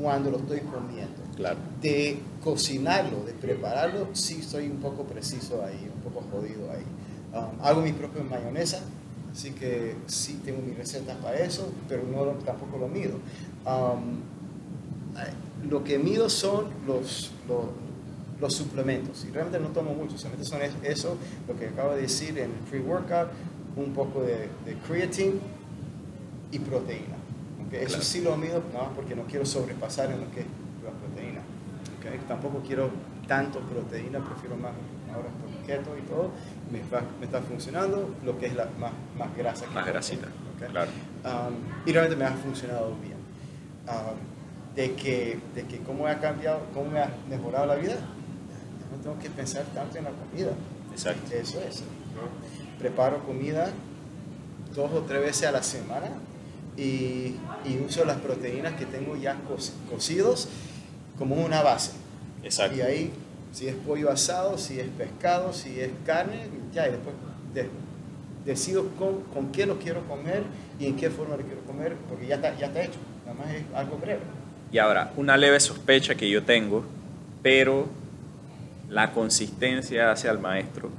cuando 0.00 0.30
lo 0.30 0.38
estoy 0.38 0.60
comiendo. 0.60 1.22
Claro. 1.36 1.58
De 1.80 2.18
cocinarlo, 2.42 3.24
de 3.24 3.32
prepararlo, 3.32 4.08
sí 4.12 4.42
soy 4.42 4.66
un 4.68 4.76
poco 4.78 5.04
preciso 5.04 5.62
ahí, 5.64 5.90
un 5.94 6.00
poco 6.02 6.24
jodido 6.30 6.70
ahí. 6.70 6.84
Um, 7.32 7.64
hago 7.64 7.80
mi 7.80 7.92
propia 7.92 8.22
mayonesa, 8.22 8.80
así 9.32 9.50
que 9.52 9.96
sí 10.06 10.40
tengo 10.44 10.60
mis 10.62 10.76
recetas 10.76 11.16
para 11.16 11.38
eso, 11.38 11.72
pero 11.88 12.02
no 12.04 12.24
tampoco 12.44 12.76
lo 12.78 12.86
mido. 12.88 13.14
Um, 13.66 14.20
lo 15.70 15.82
que 15.82 15.98
mido 15.98 16.28
son 16.28 16.66
los, 16.86 17.32
los, 17.48 17.64
los 18.44 18.54
suplementos, 18.54 19.24
y 19.24 19.30
realmente 19.32 19.58
no 19.58 19.68
tomo 19.68 19.94
mucho, 19.94 20.18
solamente 20.18 20.44
son 20.44 20.60
es- 20.60 20.74
eso, 20.82 21.16
lo 21.48 21.56
que 21.58 21.68
acabo 21.68 21.94
de 21.94 22.02
decir 22.02 22.36
en 22.38 22.44
el 22.50 22.58
pre-workout, 22.70 23.30
un 23.76 23.92
poco 23.94 24.20
de, 24.22 24.48
de 24.66 24.74
creatine 24.86 25.40
y 26.52 26.58
proteína. 26.58 27.16
¿ok? 27.66 27.72
Eso 27.72 28.02
sí 28.02 28.20
lo 28.20 28.36
mido, 28.36 28.62
nada 28.72 28.84
más 28.88 28.94
porque 28.94 29.14
no 29.16 29.22
quiero 29.24 29.46
sobrepasar 29.46 30.10
en 30.12 30.20
lo 30.20 30.30
que 30.30 30.40
es 30.40 30.46
la 30.84 30.90
proteína. 30.90 31.40
¿ok? 31.40 32.28
Tampoco 32.28 32.62
quiero 32.66 32.90
tanto 33.26 33.60
proteína, 33.60 34.18
prefiero 34.22 34.56
más 34.56 34.72
ahora 35.14 35.28
por 35.40 35.66
keto 35.66 35.96
y 35.96 36.02
todo, 36.02 36.30
me, 36.70 36.80
va- 36.92 37.02
me 37.18 37.24
está 37.24 37.40
funcionando 37.40 38.14
lo 38.24 38.38
que 38.38 38.46
es 38.46 38.54
la 38.54 38.68
más, 38.78 38.92
más 39.18 39.34
grasa. 39.36 39.64
que 39.66 39.74
Más 39.74 39.86
grasita. 39.86 40.28
Claro. 40.70 40.90
Um, 41.24 41.54
y 41.86 41.92
realmente 41.92 42.16
me 42.18 42.26
ha 42.26 42.32
funcionado 42.32 42.92
bien. 43.02 43.16
Um, 43.88 44.34
de 44.76 44.92
que, 44.94 45.38
de 45.54 45.62
que 45.64 45.78
cómo 45.78 46.06
ha 46.08 46.16
cambiado, 46.18 46.60
cómo 46.74 46.90
me 46.90 46.98
ha 46.98 47.08
mejorado 47.30 47.64
la 47.66 47.76
vida, 47.76 47.94
no 48.96 49.02
tengo 49.02 49.18
que 49.18 49.30
pensar 49.30 49.64
tanto 49.74 49.98
en 49.98 50.04
la 50.04 50.10
comida. 50.10 50.50
Exacto. 50.92 51.34
Eso 51.34 51.60
es. 51.68 51.82
Preparo 52.78 53.24
comida 53.24 53.70
dos 54.74 54.90
o 54.92 55.00
tres 55.02 55.20
veces 55.20 55.46
a 55.48 55.52
la 55.52 55.62
semana 55.62 56.08
y, 56.76 57.36
y 57.64 57.82
uso 57.86 58.04
las 58.04 58.16
proteínas 58.18 58.74
que 58.74 58.84
tengo 58.86 59.16
ya 59.16 59.34
co- 59.48 59.56
cocidos 59.90 60.48
como 61.18 61.36
una 61.36 61.62
base. 61.62 61.92
Exacto. 62.42 62.76
Y 62.76 62.80
ahí, 62.82 63.10
si 63.52 63.68
es 63.68 63.74
pollo 63.76 64.10
asado, 64.10 64.58
si 64.58 64.80
es 64.80 64.88
pescado, 64.88 65.52
si 65.52 65.80
es 65.80 65.90
carne, 66.04 66.48
ya, 66.72 66.88
y 66.88 66.92
después 66.92 67.14
de- 67.54 67.68
decido 68.44 68.88
con, 68.98 69.20
con 69.32 69.52
qué 69.52 69.64
lo 69.66 69.78
quiero 69.78 70.02
comer 70.08 70.42
y 70.78 70.86
en 70.86 70.96
qué 70.96 71.08
forma 71.10 71.36
lo 71.36 71.44
quiero 71.44 71.60
comer, 71.62 71.94
porque 72.08 72.26
ya 72.26 72.34
está, 72.36 72.56
ya 72.58 72.66
está 72.66 72.82
hecho. 72.82 72.98
Nada 73.24 73.38
más 73.38 73.54
es 73.54 73.62
algo 73.74 73.96
breve. 73.96 74.20
Y 74.72 74.78
ahora, 74.78 75.12
una 75.16 75.36
leve 75.36 75.60
sospecha 75.60 76.16
que 76.16 76.28
yo 76.28 76.42
tengo, 76.42 76.84
pero 77.42 77.86
la 78.88 79.12
consistencia 79.12 80.10
hacia 80.12 80.30
el 80.30 80.38
maestro. 80.38 80.90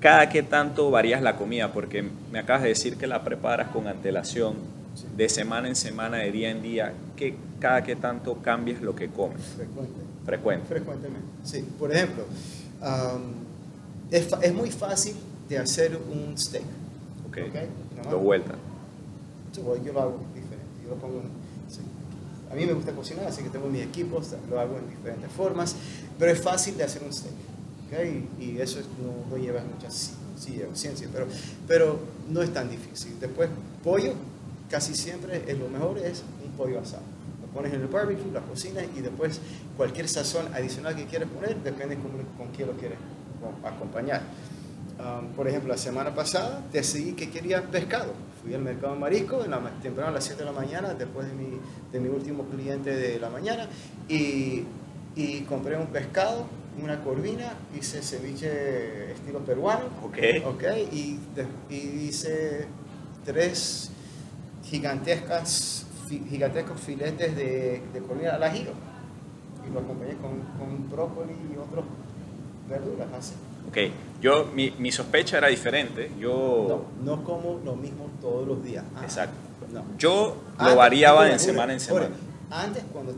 Cada 0.00 0.28
que 0.28 0.42
tanto 0.42 0.90
varías 0.90 1.22
la 1.22 1.36
comida, 1.36 1.72
porque 1.72 2.04
me 2.30 2.38
acabas 2.38 2.62
de 2.62 2.68
decir 2.68 2.96
que 2.96 3.06
la 3.06 3.24
preparas 3.24 3.68
con 3.70 3.86
antelación, 3.88 4.54
Sí. 4.94 5.04
de 5.14 5.28
semana 5.28 5.68
en 5.68 5.76
semana, 5.76 6.18
de 6.18 6.32
día 6.32 6.50
en 6.50 6.62
día, 6.62 6.92
que 7.16 7.34
cada 7.60 7.82
que 7.84 7.96
tanto 7.96 8.36
cambias 8.40 8.80
lo 8.80 8.94
que 8.94 9.08
comes. 9.08 9.42
Frecuente. 9.56 9.92
Frecuente. 10.24 10.66
Frecuentemente. 10.66 11.26
Sí. 11.44 11.64
Por 11.78 11.92
ejemplo, 11.92 12.24
um, 12.80 13.22
es, 14.10 14.28
es 14.42 14.54
muy 14.54 14.70
fácil 14.70 15.14
de 15.48 15.58
hacer 15.58 15.98
un 16.10 16.36
steak. 16.38 16.64
Ok. 17.28 17.38
Dos 18.10 18.22
vueltas. 18.22 18.56
Yo, 19.54 19.62
lo 19.92 20.00
hago 20.00 20.18
diferente. 20.34 20.64
Yo 20.82 20.90
lo 20.90 20.96
pongo 20.96 21.20
en- 21.20 21.45
mí 22.56 22.66
me 22.66 22.72
gusta 22.72 22.92
cocinar, 22.92 23.26
así 23.26 23.42
que 23.42 23.50
tengo 23.50 23.68
mis 23.68 23.82
equipos, 23.82 24.28
lo 24.50 24.58
hago 24.60 24.78
en 24.78 24.88
diferentes 24.90 25.30
formas, 25.32 25.74
pero 26.18 26.32
es 26.32 26.40
fácil 26.40 26.76
de 26.76 26.84
hacer 26.84 27.02
un 27.04 27.12
steak. 27.12 27.34
¿ok? 27.86 28.40
Y, 28.40 28.58
eso 28.60 28.80
es- 28.80 28.86
no, 29.00 29.30
no 29.30 29.42
lleva 29.42 29.60
mucha 29.62 29.90
sí, 29.90 30.60
ciencia, 30.74 31.08
pero, 31.12 31.26
pero 31.68 31.98
no 32.30 32.42
es 32.42 32.52
tan 32.52 32.68
difícil. 32.70 33.18
Después, 33.20 33.48
pollo, 33.84 34.12
casi 34.70 34.94
siempre 34.94 35.44
es 35.46 35.58
lo 35.58 35.68
mejor 35.68 35.98
es 35.98 36.22
un 36.44 36.50
pollo 36.52 36.80
asado. 36.80 37.02
Lo 37.42 37.48
pones 37.52 37.72
en 37.72 37.80
el 37.82 37.86
barbecue, 37.86 38.30
lo 38.32 38.42
cocinas 38.46 38.84
y 38.96 39.00
después 39.00 39.40
cualquier 39.76 40.08
sazón 40.08 40.52
adicional 40.54 40.96
que 40.96 41.06
quieras 41.06 41.28
poner, 41.30 41.56
depende 41.62 41.96
con, 41.96 42.10
con 42.36 42.54
quién 42.54 42.68
lo 42.68 42.74
quieres 42.74 42.98
co- 43.40 43.66
acompañar. 43.66 44.22
Um, 44.98 45.26
por 45.34 45.46
ejemplo, 45.46 45.68
la 45.70 45.76
semana 45.78 46.14
pasada 46.14 46.62
decidí 46.72 47.12
que 47.12 47.28
quería 47.28 47.62
pescado. 47.62 48.14
Fui 48.42 48.54
al 48.54 48.62
mercado 48.62 48.94
de 48.94 49.00
marisco 49.00 49.44
en 49.44 49.50
la, 49.50 49.60
temprano 49.82 50.08
a 50.10 50.12
las 50.14 50.24
7 50.24 50.40
de 50.42 50.46
la 50.46 50.52
mañana, 50.58 50.94
después 50.94 51.26
de 51.26 51.34
mi, 51.34 51.58
de 51.92 52.00
mi 52.00 52.08
último 52.08 52.44
cliente 52.44 52.94
de 52.96 53.18
la 53.20 53.28
mañana, 53.28 53.68
y, 54.08 54.64
y 55.14 55.40
compré 55.42 55.76
un 55.76 55.88
pescado, 55.88 56.46
una 56.82 57.02
corvina, 57.04 57.52
hice 57.78 58.00
ceviche 58.00 59.12
estilo 59.12 59.40
peruano, 59.40 59.84
Ok. 60.02 60.16
ok, 60.46 60.62
y, 60.92 61.18
de- 61.34 61.46
y 61.74 62.06
hice 62.08 62.66
tres 63.26 63.90
gigantescas, 64.64 65.86
gigantescos 66.30 66.80
filetes 66.80 67.36
de, 67.36 67.82
de 67.92 68.00
corvina 68.00 68.34
al 68.36 68.42
ajillo, 68.42 68.72
y 69.68 69.72
lo 69.74 69.80
acompañé 69.80 70.14
con, 70.16 70.40
con 70.58 70.88
brócoli 70.90 71.32
y 71.52 71.56
otras 71.58 71.84
verduras, 72.68 73.08
así. 73.18 73.34
Ok. 73.68 73.76
Yo, 74.20 74.46
mi, 74.54 74.70
mi 74.78 74.90
sospecha 74.90 75.38
era 75.38 75.48
diferente. 75.48 76.10
Yo, 76.18 76.86
No, 77.04 77.16
no 77.16 77.24
como 77.24 77.60
lo 77.64 77.76
mismo 77.76 78.06
todos 78.20 78.46
los 78.48 78.64
días. 78.64 78.84
Ah, 78.96 79.02
exacto. 79.04 79.36
no. 79.72 79.84
Yo 79.98 80.36
Antes- 80.58 80.66
lo 80.72 80.76
variaba 80.76 81.30
en 81.30 81.38
semana 81.38 81.72
en 81.74 81.80
semana. 81.80 82.08
Antes, 82.50 82.82
cuando 82.92 83.14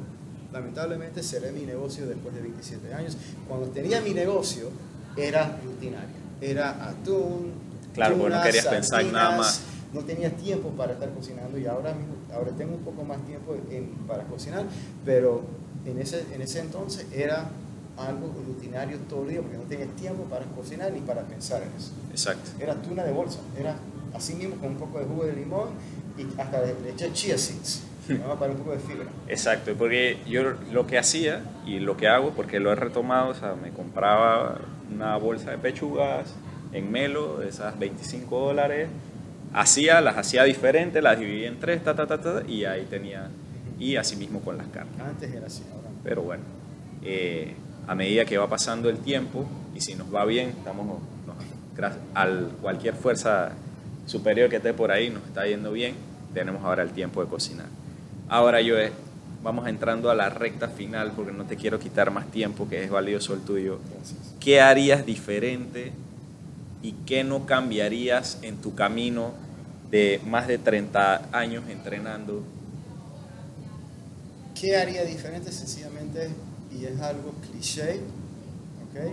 lamentablemente 0.52 1.22
cerré 1.22 1.52
mi 1.52 1.62
negocio 1.62 2.06
después 2.06 2.34
de 2.34 2.40
27 2.40 2.92
años, 2.94 3.16
cuando 3.46 3.66
tenía 3.68 4.00
mi 4.00 4.12
negocio 4.14 4.70
era 5.16 5.58
rutinario. 5.64 6.16
Era 6.40 6.88
atún, 6.88 7.52
Claro, 7.94 8.16
porque 8.16 8.34
no 8.36 8.42
querías 8.42 8.66
pensar 8.66 9.02
en 9.02 9.12
nada 9.12 9.36
más. 9.36 9.62
No 9.92 10.00
tenía 10.02 10.30
tiempo 10.30 10.68
para 10.70 10.92
estar 10.92 11.10
cocinando 11.10 11.58
y 11.58 11.66
ahora, 11.66 11.94
mismo- 11.94 12.14
ahora 12.34 12.50
tengo 12.52 12.74
un 12.74 12.82
poco 12.82 13.04
más 13.04 13.24
tiempo 13.26 13.56
en- 13.70 13.90
para 14.06 14.24
cocinar, 14.24 14.64
pero 15.04 15.42
en 15.86 15.98
ese, 16.00 16.24
en 16.34 16.42
ese 16.42 16.60
entonces 16.60 17.06
era 17.12 17.48
algo 17.98 18.32
rutinario 18.46 18.98
todo 19.08 19.24
el 19.24 19.30
día 19.30 19.40
porque 19.42 19.56
no 19.56 19.64
tenía 19.64 19.86
tiempo 19.86 20.24
para 20.24 20.44
cocinar 20.46 20.92
ni 20.92 21.00
para 21.00 21.22
pensar 21.22 21.62
en 21.62 21.68
eso 21.76 21.92
Exacto. 22.10 22.50
era 22.60 22.74
tuna 22.74 23.04
de 23.04 23.12
bolsa, 23.12 23.40
era 23.58 23.76
así 24.14 24.34
mismo 24.34 24.56
con 24.56 24.70
un 24.70 24.76
poco 24.76 24.98
de 24.98 25.04
jugo 25.04 25.24
de 25.24 25.32
limón 25.34 25.70
y 26.16 26.40
hasta 26.40 26.60
le, 26.60 26.74
le 26.82 26.90
eché 26.90 27.12
chia 27.12 27.36
seeds, 27.38 27.82
¿no? 28.08 28.38
para 28.38 28.52
un 28.52 28.58
poco 28.58 28.72
de 28.72 28.78
fibra. 28.78 29.06
Exacto, 29.28 29.72
porque 29.78 30.18
yo 30.26 30.42
lo 30.72 30.86
que 30.86 30.98
hacía 30.98 31.42
y 31.66 31.78
lo 31.78 31.96
que 31.96 32.08
hago, 32.08 32.30
porque 32.30 32.58
lo 32.60 32.72
he 32.72 32.74
retomado, 32.74 33.28
o 33.30 33.34
sea, 33.34 33.54
me 33.54 33.70
compraba 33.70 34.58
una 34.92 35.16
bolsa 35.16 35.50
de 35.50 35.58
pechugas 35.58 36.26
en 36.72 36.90
Melo, 36.90 37.38
de 37.38 37.48
esas 37.48 37.78
25 37.78 38.38
dólares, 38.38 38.88
hacía, 39.52 40.00
las 40.00 40.16
hacía 40.16 40.44
diferentes, 40.44 41.02
las 41.02 41.18
dividía 41.18 41.48
en 41.48 41.60
tres, 41.60 41.82
ta, 41.84 41.94
ta, 41.94 42.06
ta, 42.06 42.20
ta, 42.20 42.42
y 42.46 42.64
ahí 42.64 42.86
tenía, 42.90 43.28
y 43.78 43.96
así 43.96 44.16
mismo 44.16 44.40
con 44.40 44.58
las 44.58 44.66
carnes. 44.68 44.98
Antes 45.00 45.32
era 45.32 45.46
así, 45.46 45.62
ahora. 45.72 45.88
Pero 46.02 46.22
bueno, 46.22 46.42
eh, 47.02 47.54
a 47.88 47.94
medida 47.94 48.24
que 48.24 48.38
va 48.38 48.48
pasando 48.48 48.88
el 48.88 48.98
tiempo, 48.98 49.46
y 49.74 49.80
si 49.80 49.94
nos 49.94 50.14
va 50.14 50.24
bien, 50.24 50.50
estamos, 50.50 50.86
nos- 50.86 51.00
gracias 51.76 52.02
al 52.14 52.50
cualquier 52.60 52.94
fuerza 52.94 53.52
superior 54.06 54.48
que 54.50 54.56
esté 54.56 54.72
por 54.74 54.90
ahí, 54.92 55.10
nos 55.10 55.24
está 55.24 55.46
yendo 55.46 55.72
bien, 55.72 55.94
tenemos 56.34 56.62
ahora 56.64 56.82
el 56.82 56.90
tiempo 56.90 57.22
de 57.24 57.28
cocinar. 57.28 57.66
Ahora 58.28 58.60
yo 58.60 58.74
vamos 59.42 59.66
entrando 59.68 60.10
a 60.10 60.14
la 60.14 60.28
recta 60.28 60.68
final 60.68 61.12
porque 61.16 61.32
no 61.32 61.44
te 61.44 61.56
quiero 61.56 61.78
quitar 61.78 62.10
más 62.10 62.30
tiempo, 62.30 62.68
que 62.68 62.84
es 62.84 62.90
valioso 62.90 63.34
el 63.34 63.40
tuyo. 63.40 63.78
Gracias. 63.94 64.34
¿Qué 64.40 64.60
harías 64.60 65.06
diferente 65.06 65.92
y 66.82 66.92
qué 67.06 67.24
no 67.24 67.46
cambiarías 67.46 68.38
en 68.42 68.56
tu 68.58 68.74
camino 68.74 69.32
de 69.90 70.20
más 70.26 70.46
de 70.46 70.58
30 70.58 71.28
años 71.32 71.64
entrenando? 71.70 72.42
¿Qué 74.60 74.76
haría 74.76 75.04
diferente? 75.04 75.52
Sencillamente, 75.52 76.28
y 76.76 76.84
es 76.84 77.00
algo 77.00 77.32
cliché, 77.50 78.00
¿ok? 78.90 79.10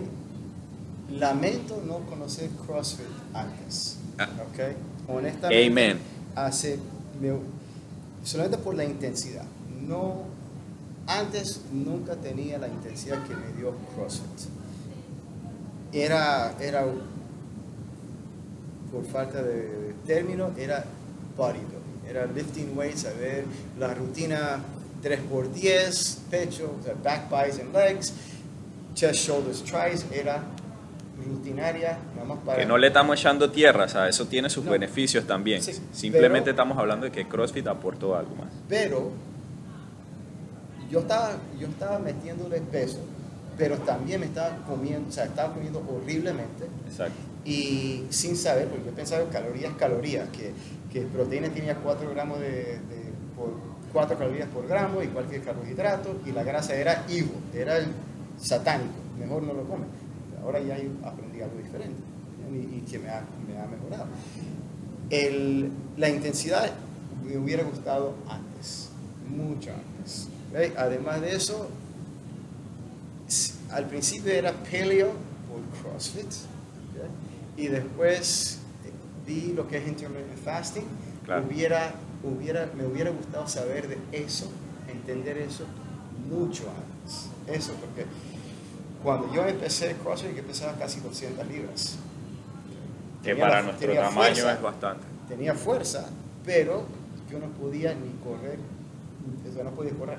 Lamento 1.18 1.82
no 1.86 1.98
conocer 2.00 2.50
CrossFit 2.66 3.06
antes, 3.32 3.96
Ah. 4.18 4.28
¿ok? 4.48 5.08
Honestamente, 5.08 5.66
Amen. 5.66 5.98
hace, 6.34 6.78
me- 7.20 7.38
solamente 8.24 8.58
por 8.58 8.74
la 8.74 8.84
intensidad. 8.84 9.44
No, 9.86 10.22
antes 11.06 11.60
nunca 11.72 12.16
tenía 12.16 12.58
la 12.58 12.66
intensidad 12.68 13.22
que 13.24 13.34
me 13.36 13.52
dio 13.56 13.72
CrossFit. 13.94 14.48
Era, 15.92 16.54
era 16.60 16.84
por 18.90 19.04
falta 19.06 19.42
de 19.42 19.94
término, 20.06 20.50
era 20.56 20.84
bodybuilding. 21.36 21.76
Era 22.08 22.26
lifting 22.26 22.76
weights, 22.76 23.04
a 23.04 23.12
ver, 23.12 23.44
la 23.78 23.92
rutina 23.94 24.60
3x10, 25.10 26.18
pecho, 26.30 26.74
o 26.80 26.82
sea, 26.84 26.94
back, 27.02 27.28
thighs 27.28 27.60
and 27.60 27.72
legs, 27.74 28.12
chest, 28.94 29.14
shoulders, 29.26 29.62
tries, 29.62 30.04
era 30.12 30.42
rutinaria, 31.24 31.98
nada 32.14 32.26
más 32.28 32.38
para... 32.44 32.58
Que 32.58 32.66
no 32.66 32.76
le 32.78 32.88
estamos 32.88 33.18
echando 33.18 33.50
tierra, 33.50 33.84
o 33.84 33.88
sea, 33.88 34.08
eso 34.08 34.26
tiene 34.26 34.50
sus 34.50 34.64
No. 34.64 34.72
beneficios 34.72 35.26
también. 35.26 35.62
Sí, 35.62 35.72
Simplemente 35.92 36.44
pero- 36.46 36.50
estamos 36.52 36.78
hablando 36.78 37.06
de 37.06 37.12
que 37.12 37.26
CrossFit 37.26 37.66
aportó 37.68 38.14
algo 38.16 38.34
más. 38.36 38.48
Pero 38.68 39.10
yo 40.90 41.00
estaba, 41.00 41.32
yo 41.58 41.66
estaba 41.68 41.98
metiéndole 41.98 42.60
peso, 42.60 42.98
pero 43.58 43.76
también 43.78 44.20
me 44.20 44.26
estaba 44.26 44.56
comiendo, 44.66 45.08
o 45.08 45.12
sea, 45.12 45.24
estaba 45.24 45.52
comiendo 45.54 45.82
horriblemente 45.88 46.66
Exacto. 46.88 47.14
y 47.44 48.04
sin 48.10 48.36
saber, 48.36 48.68
porque 48.68 48.84
yo 48.86 48.92
pensaba 48.92 49.24
que 49.24 49.30
calorías, 49.30 49.72
calorías, 49.76 50.28
que, 50.30 50.52
que 50.92 51.00
proteína 51.06 51.48
tenía 51.48 51.76
4 51.76 52.10
gramos 52.10 52.38
de, 52.40 52.48
de- 52.50 53.16
por 53.36 53.50
4 53.92 54.18
calorías 54.18 54.48
por 54.48 54.66
gramo, 54.66 55.02
igual 55.02 55.26
que 55.28 55.36
el 55.36 55.42
carbohidrato, 55.42 56.20
y 56.26 56.32
la 56.32 56.42
grasa 56.42 56.74
era 56.74 57.04
evil, 57.08 57.32
era 57.54 57.78
el 57.78 57.86
satánico, 58.40 58.94
mejor 59.18 59.42
no 59.42 59.54
lo 59.54 59.64
comen. 59.64 59.88
Ahora 60.42 60.60
ya 60.60 60.76
aprendí 61.04 61.40
algo 61.40 61.56
diferente 61.58 62.00
y, 62.52 62.80
que 62.82 62.98
me 62.98 63.08
ha, 63.08 63.22
me 63.48 63.58
ha 63.58 63.66
mejorado. 63.66 64.06
El, 65.10 65.70
la 65.96 66.08
intensidad 66.08 66.70
me 67.24 67.36
hubiera 67.38 67.64
gustado 67.64 68.14
antes, 68.28 68.90
mucho 69.28 69.70
antes. 69.72 70.28
Además 70.76 71.20
de 71.20 71.34
eso, 71.34 71.68
al 73.70 73.86
principio 73.86 74.32
era 74.32 74.52
paleo 74.52 75.12
por 75.48 75.90
CrossFit 75.90 76.32
y 77.56 77.68
después 77.68 78.58
vi 79.26 79.52
lo 79.52 79.66
que 79.66 79.78
es 79.78 79.88
intermittent 79.88 80.38
fasting. 80.44 80.84
Hubiera, 81.44 81.92
hubiera, 82.22 82.70
me 82.76 82.86
hubiera 82.86 83.10
gustado 83.10 83.46
saber 83.48 83.88
de 83.88 83.98
eso, 84.12 84.46
entender 84.88 85.38
eso 85.38 85.64
mucho 86.28 86.64
antes. 86.68 87.28
Eso, 87.46 87.72
porque 87.74 88.06
cuando 89.02 89.32
yo 89.32 89.46
empecé 89.46 89.94
CrossFit, 90.02 90.34
que 90.34 90.42
pesaba 90.42 90.74
casi 90.74 91.00
200 91.00 91.46
libras. 91.46 91.96
Que 93.22 93.36
para 93.36 93.62
nuestro 93.62 93.94
tamaño 93.94 94.50
es 94.50 94.62
bastante. 94.62 95.04
Tenía 95.28 95.54
fuerza, 95.54 96.06
pero 96.44 96.84
yo 97.30 97.38
no 97.38 97.46
podía 97.48 97.94
ni 97.94 98.10
correr, 98.22 98.58
yo 99.54 99.64
no 99.64 99.70
podía 99.70 99.92
correr. 99.92 100.18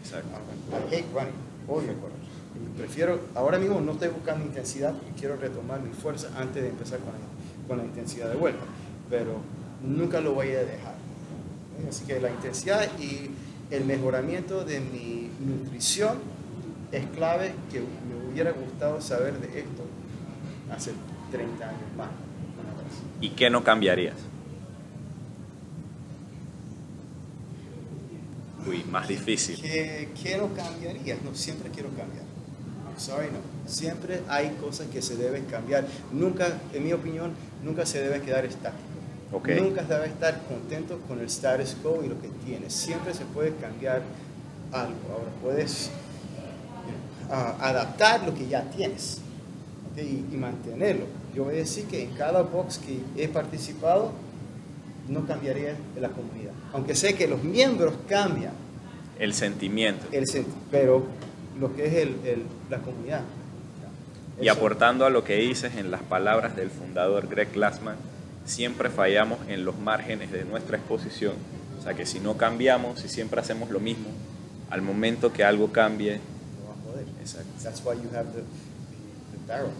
Exacto. 0.00 0.28
I 0.70 0.94
hate 0.94 1.06
running, 1.12 1.34
odio 1.68 1.94
correr. 2.00 2.16
Y 2.54 2.78
prefiero, 2.78 3.20
ahora 3.34 3.58
mismo 3.58 3.80
no 3.80 3.92
estoy 3.92 4.08
buscando 4.08 4.44
intensidad 4.44 4.94
y 5.08 5.18
quiero 5.18 5.36
retomar 5.36 5.80
mi 5.80 5.92
fuerza 5.92 6.28
antes 6.38 6.62
de 6.62 6.68
empezar 6.70 6.98
con 7.00 7.12
la, 7.12 7.68
con 7.68 7.78
la 7.78 7.84
intensidad 7.84 8.30
de 8.30 8.36
vuelta, 8.36 8.64
pero 9.10 9.36
nunca 9.82 10.20
lo 10.20 10.34
voy 10.34 10.50
a 10.50 10.64
dejar. 10.64 10.95
Así 11.88 12.04
que 12.04 12.20
la 12.20 12.30
intensidad 12.30 12.88
y 12.98 13.30
el 13.70 13.84
mejoramiento 13.84 14.64
de 14.64 14.80
mi 14.80 15.30
nutrición 15.40 16.18
es 16.92 17.04
clave 17.14 17.52
que 17.70 17.80
me 17.80 18.30
hubiera 18.30 18.52
gustado 18.52 19.00
saber 19.00 19.38
de 19.40 19.60
esto 19.60 19.84
hace 20.70 20.92
30 21.30 21.68
años 21.68 21.96
más. 21.96 22.10
¿Y 23.20 23.30
qué 23.30 23.50
no 23.50 23.64
cambiarías? 23.64 24.14
Uy, 28.66 28.84
más 28.90 29.08
difícil. 29.08 29.60
¿Qué, 29.60 30.08
qué 30.20 30.36
no 30.36 30.52
cambiarías? 30.54 31.22
No, 31.22 31.34
siempre 31.34 31.70
quiero 31.70 31.88
cambiar. 31.90 32.24
sorry, 32.98 33.28
no. 33.28 33.70
Siempre 33.70 34.20
hay 34.28 34.50
cosas 34.60 34.88
que 34.88 35.02
se 35.02 35.16
deben 35.16 35.44
cambiar. 35.44 35.86
Nunca, 36.12 36.60
en 36.72 36.84
mi 36.84 36.92
opinión, 36.92 37.32
nunca 37.64 37.86
se 37.86 38.02
debe 38.02 38.20
quedar 38.22 38.44
estático. 38.44 38.95
Okay. 39.36 39.60
Nunca 39.60 39.82
se 39.82 39.92
debe 39.92 40.06
estar 40.06 40.40
contento 40.48 40.98
con 41.06 41.20
el 41.20 41.26
status 41.26 41.76
quo 41.82 42.02
y 42.02 42.08
lo 42.08 42.18
que 42.18 42.28
tienes. 42.46 42.72
Siempre 42.72 43.12
se 43.12 43.26
puede 43.26 43.54
cambiar 43.56 44.00
algo. 44.72 44.96
Ahora 45.12 45.30
puedes 45.42 45.90
uh, 47.28 47.62
adaptar 47.62 48.24
lo 48.24 48.34
que 48.34 48.48
ya 48.48 48.62
tienes 48.70 49.20
y, 49.94 50.24
y, 50.34 50.36
mantenerlo. 50.38 51.04
Yo 51.34 51.44
voy 51.44 51.56
a 51.56 51.58
decir 51.58 51.84
que 51.84 52.02
en 52.02 52.14
cada 52.14 52.40
box 52.42 52.78
que 52.78 52.98
he 53.22 53.28
participado, 53.28 54.12
no 55.06 55.26
cambiaría 55.26 55.76
la 56.00 56.08
comunidad. 56.08 56.52
Aunque 56.72 56.94
sé 56.94 57.14
que 57.14 57.28
los 57.28 57.44
miembros 57.44 57.92
cambian. 58.08 58.52
El 59.18 59.34
sentimiento. 59.34 60.06
El 60.12 60.24
pero 60.70 61.04
lo 61.60 61.76
que 61.76 61.86
es 61.86 61.94
el, 61.94 62.16
el, 62.24 62.42
la 62.70 62.78
comunidad. 62.78 63.20
Y 64.40 64.48
aportando 64.48 65.04
a 65.04 65.10
lo 65.10 65.24
que 65.24 65.36
dices 65.36 65.76
en 65.76 65.90
las 65.90 66.02
palabras 66.02 66.56
del 66.56 66.70
fundador 66.70 67.28
Greg 67.28 67.52
Glassman, 67.52 67.96
siempre 68.46 68.88
fallamos 68.90 69.38
en 69.48 69.64
los 69.64 69.76
márgenes 69.78 70.32
de 70.32 70.44
nuestra 70.44 70.78
exposición. 70.78 71.34
O 71.78 71.82
sea 71.82 71.94
que 71.94 72.06
si 72.06 72.20
no 72.20 72.36
cambiamos, 72.36 73.00
si 73.00 73.08
siempre 73.08 73.40
hacemos 73.40 73.70
lo 73.70 73.80
mismo, 73.80 74.08
al 74.70 74.82
momento 74.82 75.32
que 75.32 75.44
algo 75.44 75.70
cambie... 75.70 76.14
No 76.14 76.68
va 76.68 76.74
a 76.74 76.92
poder. 76.92 77.06
Exacto. 77.20 77.48
That's 77.62 77.82
why 77.84 77.94
you 77.96 78.08
have 78.16 78.32
the, 78.32 78.40
the, 78.40 79.46
barrel. 79.46 79.70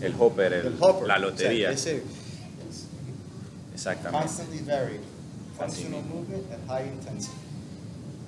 El, 0.00 0.06
el, 0.06 0.14
hopper, 0.18 0.52
el, 0.52 0.76
hopper, 0.80 1.06
la 1.06 1.18
lotería. 1.18 1.76
Sea, 1.76 1.92
ese, 1.92 2.02
Exactamente. 3.74 4.26
Constantly 4.26 4.60
varied. 4.60 5.00
Functional 5.56 6.02
movement 6.02 6.44
at 6.52 6.58
high 6.66 6.88
intensity. 6.88 7.36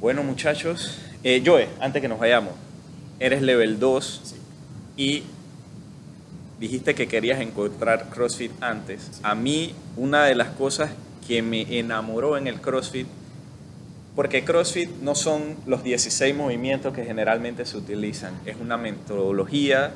Bueno, 0.01 0.23
muchachos, 0.23 0.99
eh, 1.25 1.43
Joe, 1.45 1.69
antes 1.81 2.01
que 2.01 2.09
nos 2.09 2.19
vayamos, 2.19 2.55
eres 3.19 3.43
level 3.43 3.79
2 3.79 4.21
Sí. 4.25 4.37
y 4.97 5.23
dijiste 6.61 6.95
que 6.95 7.09
querías 7.09 7.41
encontrar 7.41 8.11
CrossFit 8.11 8.53
antes. 8.61 9.21
A 9.23 9.35
mí, 9.35 9.75
una 9.97 10.25
de 10.25 10.35
las 10.35 10.49
cosas 10.51 10.91
que 11.27 11.43
me 11.43 11.79
enamoró 11.79 12.37
en 12.37 12.47
el 12.47 12.61
CrossFit, 12.61 13.07
porque 14.15 14.45
CrossFit 14.45 14.91
no 15.03 15.15
son 15.15 15.57
los 15.67 15.83
16 15.83 16.37
movimientos 16.37 16.93
que 16.93 17.05
generalmente 17.05 17.65
se 17.65 17.79
utilizan, 17.79 18.35
es 18.45 18.57
una 18.61 18.77
metodología, 18.77 19.93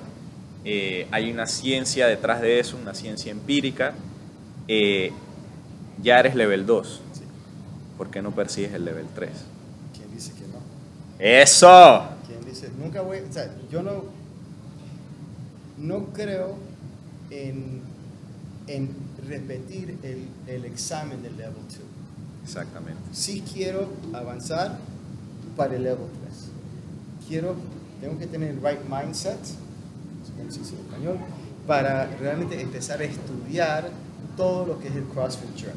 eh, 0.64 1.06
hay 1.10 1.30
una 1.30 1.46
ciencia 1.46 2.06
detrás 2.06 2.40
de 2.40 2.58
eso, 2.58 2.78
una 2.80 2.94
ciencia 2.94 3.30
empírica. 3.30 3.92
Eh, 4.66 5.12
ya 6.02 6.18
eres 6.18 6.34
level 6.34 6.64
2. 6.64 7.02
Sí. 7.12 7.20
¿Por 7.98 8.10
qué 8.10 8.22
no 8.22 8.30
persigues 8.30 8.72
el 8.72 8.86
level 8.86 9.06
3? 9.14 9.30
¿Quién 9.94 10.10
dice 10.14 10.32
que 10.32 10.46
no? 10.46 10.58
¡Eso! 11.18 12.08
¿Quién 12.26 12.42
dice? 12.46 12.70
Nunca 12.78 13.02
voy, 13.02 13.18
o 13.18 13.32
sea, 13.32 13.50
yo 13.70 13.82
no, 13.82 14.04
no 15.78 16.06
creo 16.12 16.56
en, 17.30 17.80
en 18.66 18.90
repetir 19.28 19.98
el, 20.02 20.28
el 20.46 20.64
examen 20.64 21.22
del 21.22 21.36
level 21.36 21.54
2. 21.54 21.78
Exactamente. 22.44 23.00
Sí 23.12 23.42
quiero 23.52 23.88
avanzar 24.12 24.78
para 25.56 25.74
el 25.76 25.82
level 25.84 26.06
3. 26.24 27.28
Quiero, 27.28 27.56
tengo 28.00 28.18
que 28.18 28.26
tener 28.26 28.50
el 28.50 28.56
right 28.60 28.80
mindset, 28.88 29.38
no 30.44 30.50
sé 30.50 30.64
si 30.64 30.74
en 30.74 30.80
español, 30.80 31.18
para 31.66 32.06
realmente 32.18 32.60
empezar 32.60 33.00
a 33.00 33.04
estudiar 33.04 33.88
todo 34.36 34.66
lo 34.66 34.78
que 34.78 34.88
es 34.88 34.96
el 34.96 35.04
CrossFit 35.04 35.54
Journal. 35.56 35.76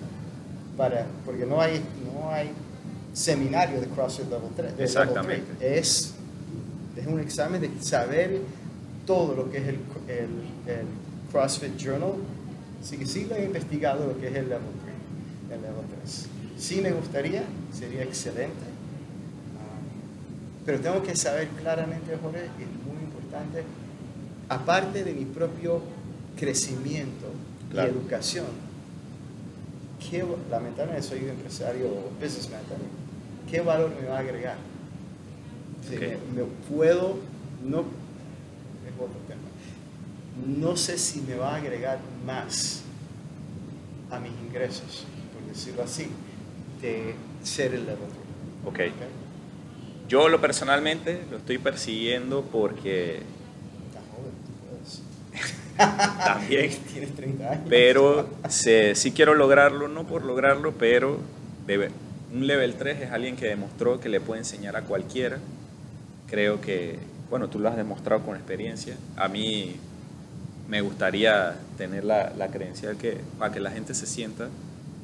Para, 0.75 1.07
porque 1.25 1.45
no 1.45 1.61
hay, 1.61 1.81
no 2.13 2.29
hay 2.29 2.51
seminario 3.13 3.79
de 3.79 3.87
CrossFit 3.87 4.29
Level 4.29 4.49
3. 4.55 4.77
de 4.77 4.83
Exactamente. 4.83 5.45
Level 5.53 5.57
3. 5.59 5.79
Es, 5.79 6.13
es 6.97 7.07
un 7.07 7.19
examen 7.19 7.61
de 7.61 7.71
saber 7.81 8.41
todo 9.07 9.33
lo 9.35 9.49
que 9.49 9.57
es 9.57 9.67
el, 9.69 9.79
el, 10.07 10.29
el 10.71 10.85
CrossFit 11.31 11.75
Journal. 11.77 12.13
Así 12.83 12.97
que 12.97 13.07
sí 13.07 13.25
lo 13.27 13.35
he 13.35 13.45
investigado 13.45 14.05
lo 14.05 14.19
que 14.19 14.27
es 14.27 14.35
el 14.35 14.49
Level 14.49 14.67
3. 15.49 15.57
El 15.57 15.61
level 15.63 15.85
3. 16.03 16.27
Sí 16.59 16.81
me 16.81 16.91
gustaría, 16.91 17.43
sería 17.73 18.03
excelente. 18.03 18.65
Pero 20.65 20.79
tengo 20.81 21.01
que 21.01 21.15
saber 21.15 21.47
claramente, 21.49 22.17
Jorge, 22.21 22.39
y 22.59 22.63
es 22.63 22.69
muy 22.85 23.01
importante, 23.03 23.63
aparte 24.49 25.03
de 25.03 25.13
mi 25.13 25.25
propio 25.25 25.81
crecimiento 26.37 27.27
Claro. 27.71 27.89
y 27.89 27.91
educación, 27.91 28.45
¿qué, 30.09 30.25
lamentablemente 30.49 31.07
soy 31.07 31.23
un 31.23 31.29
empresario 31.29 31.87
o 31.87 32.11
businessman 32.21 32.61
también, 32.63 32.89
¿qué 33.49 33.59
valor 33.61 33.91
me 34.01 34.07
va 34.07 34.17
a 34.17 34.19
agregar? 34.19 34.55
Si 35.89 35.95
Ok. 35.95 36.01
me, 36.01 36.43
me 36.43 36.47
puedo, 36.69 37.17
no, 37.65 37.83
otro 39.05 39.19
tema, 39.27 39.41
no 40.59 40.75
sé 40.77 40.97
si 40.97 41.21
me 41.21 41.35
va 41.35 41.53
a 41.53 41.57
agregar 41.57 41.99
más 42.25 42.81
a 44.11 44.19
mis 44.19 44.31
ingresos, 44.47 45.05
por 45.33 45.53
decirlo 45.53 45.83
así, 45.83 46.07
de 46.81 47.15
ser 47.43 47.73
el 47.73 47.81
level 47.85 48.07
Ok. 48.65 48.75
3. 48.75 48.91
Yo 50.07 50.29
lo 50.29 50.39
personalmente 50.39 51.21
lo 51.29 51.37
estoy 51.37 51.57
persiguiendo 51.57 52.41
porque 52.43 53.15
Estás 53.87 54.03
joven, 54.15 54.31
tú 54.45 55.77
puedes. 55.77 56.17
también, 56.25 56.71
Tienes 56.91 57.15
30 57.15 57.51
años. 57.51 57.65
pero 57.69 58.29
sí 58.49 59.11
quiero 59.11 59.35
lograrlo, 59.35 59.87
no 59.87 60.05
por 60.07 60.23
lograrlo, 60.23 60.73
pero 60.73 61.19
debe- 61.67 61.91
un 62.33 62.47
level 62.47 62.75
3 62.75 63.01
es 63.03 63.11
alguien 63.11 63.35
que 63.35 63.45
demostró 63.47 63.99
que 63.99 64.09
le 64.09 64.19
puede 64.21 64.39
enseñar 64.41 64.75
a 64.75 64.81
cualquiera. 64.83 65.39
Creo 66.29 66.59
que, 66.61 66.99
bueno, 67.29 67.47
tú 67.49 67.59
lo 67.59 67.69
has 67.69 67.75
demostrado 67.77 68.23
con 68.23 68.35
experiencia. 68.35 68.95
A 69.15 69.27
mí 69.27 69.75
me 70.67 70.81
gustaría 70.81 71.55
tener 71.77 72.03
la, 72.03 72.31
la 72.37 72.47
credencial 72.49 72.97
que, 72.97 73.19
para 73.39 73.51
que 73.53 73.59
la 73.59 73.71
gente 73.71 73.93
se 73.93 74.05
sienta 74.05 74.49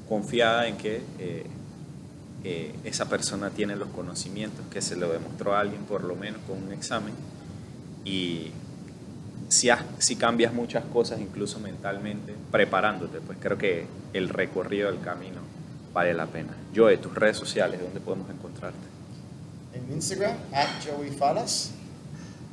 confiada 0.10 0.68
en 0.68 0.78
que 0.78 1.02
eh, 1.20 1.46
eh, 2.44 2.76
esa 2.84 3.08
persona 3.08 3.50
tiene 3.50 3.76
los 3.76 3.88
conocimientos, 3.90 4.66
que 4.72 4.82
se 4.82 4.96
lo 4.96 5.12
demostró 5.12 5.56
a 5.56 5.62
alguien 5.62 5.82
por 5.84 6.04
lo 6.04 6.16
menos 6.16 6.42
con 6.48 6.62
un 6.62 6.74
examen. 6.74 7.14
Y 8.06 8.52
si, 9.48 9.70
has- 9.70 9.86
si 10.00 10.16
cambias 10.18 10.54
muchas 10.54 10.84
cosas, 10.86 11.20
incluso 11.22 11.60
mentalmente, 11.60 12.34
preparándote, 12.52 13.20
pues 13.22 13.38
creo 13.42 13.58
que 13.58 13.86
el 14.14 14.30
recorrido 14.30 14.92
del 14.92 15.00
camino 15.02 15.40
vale 15.94 16.14
la 16.14 16.26
pena. 16.26 16.54
Joe, 16.76 16.98
tus 16.98 17.14
redes 17.16 17.38
sociales, 17.38 17.80
¿dónde 17.82 18.00
podemos 18.02 18.30
encontrarte? 18.30 18.78
En 19.74 19.94
Instagram, 19.94 20.36
at 20.52 20.68
Joey 20.86 21.12
Falas. 21.12 21.72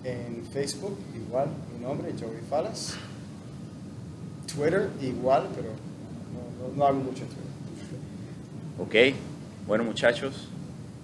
En 0.05 0.45
Facebook, 0.53 0.97
igual, 1.15 1.49
mi 1.77 1.85
nombre, 1.85 2.13
Joey 2.19 2.41
Falas. 2.49 2.95
Twitter, 4.53 4.89
igual, 5.01 5.49
pero 5.55 5.69
no, 5.69 6.69
no- 6.69 6.75
no 6.77 6.87
hago 6.87 6.99
mucho 7.01 7.23
en 7.23 7.29
Twitter. 7.29 9.11
Ok, 9.13 9.17
Bueno 9.67 9.85
muchachos, 9.85 10.49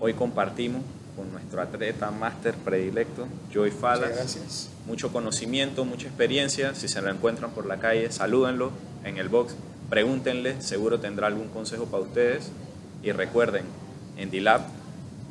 hoy 0.01 0.13
compartimos 0.15 0.83
con 1.15 1.31
nuestro 1.31 1.61
atleta 1.61 2.11
máster 2.11 2.55
predilecto, 2.55 3.29
Joey 3.55 3.71
Falas. 3.71 4.09
Muchas 4.11 4.17
gracias. 4.17 4.69
Mucho 4.87 5.13
conocimiento, 5.13 5.85
mucha 5.85 6.09
experiencia. 6.09 6.75
Si 6.75 6.89
se 6.89 7.01
lo 7.03 7.11
encuentran 7.11 7.51
por 7.53 7.67
la 7.67 7.79
calle, 7.79 8.11
salúdenlo 8.11 8.73
en 9.05 9.19
el 9.19 9.29
box, 9.29 9.55
pregúntenle, 9.91 10.61
seguro 10.63 10.99
tendrá 11.01 11.27
algún 11.29 11.49
consejo 11.49 11.85
para 11.85 12.03
ustedes. 12.03 12.51
Y 13.03 13.13
recuerden, 13.13 13.65
en 14.17 14.31
D-Lab 14.31 14.63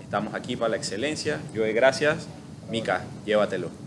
estamos 0.01 0.33
aquí 0.33 0.55
para 0.55 0.69
la 0.69 0.77
excelencia. 0.77 1.41
Joey, 1.53 1.73
gracias. 1.73 2.27
Mika, 2.69 3.01
llévatelo. 3.25 3.85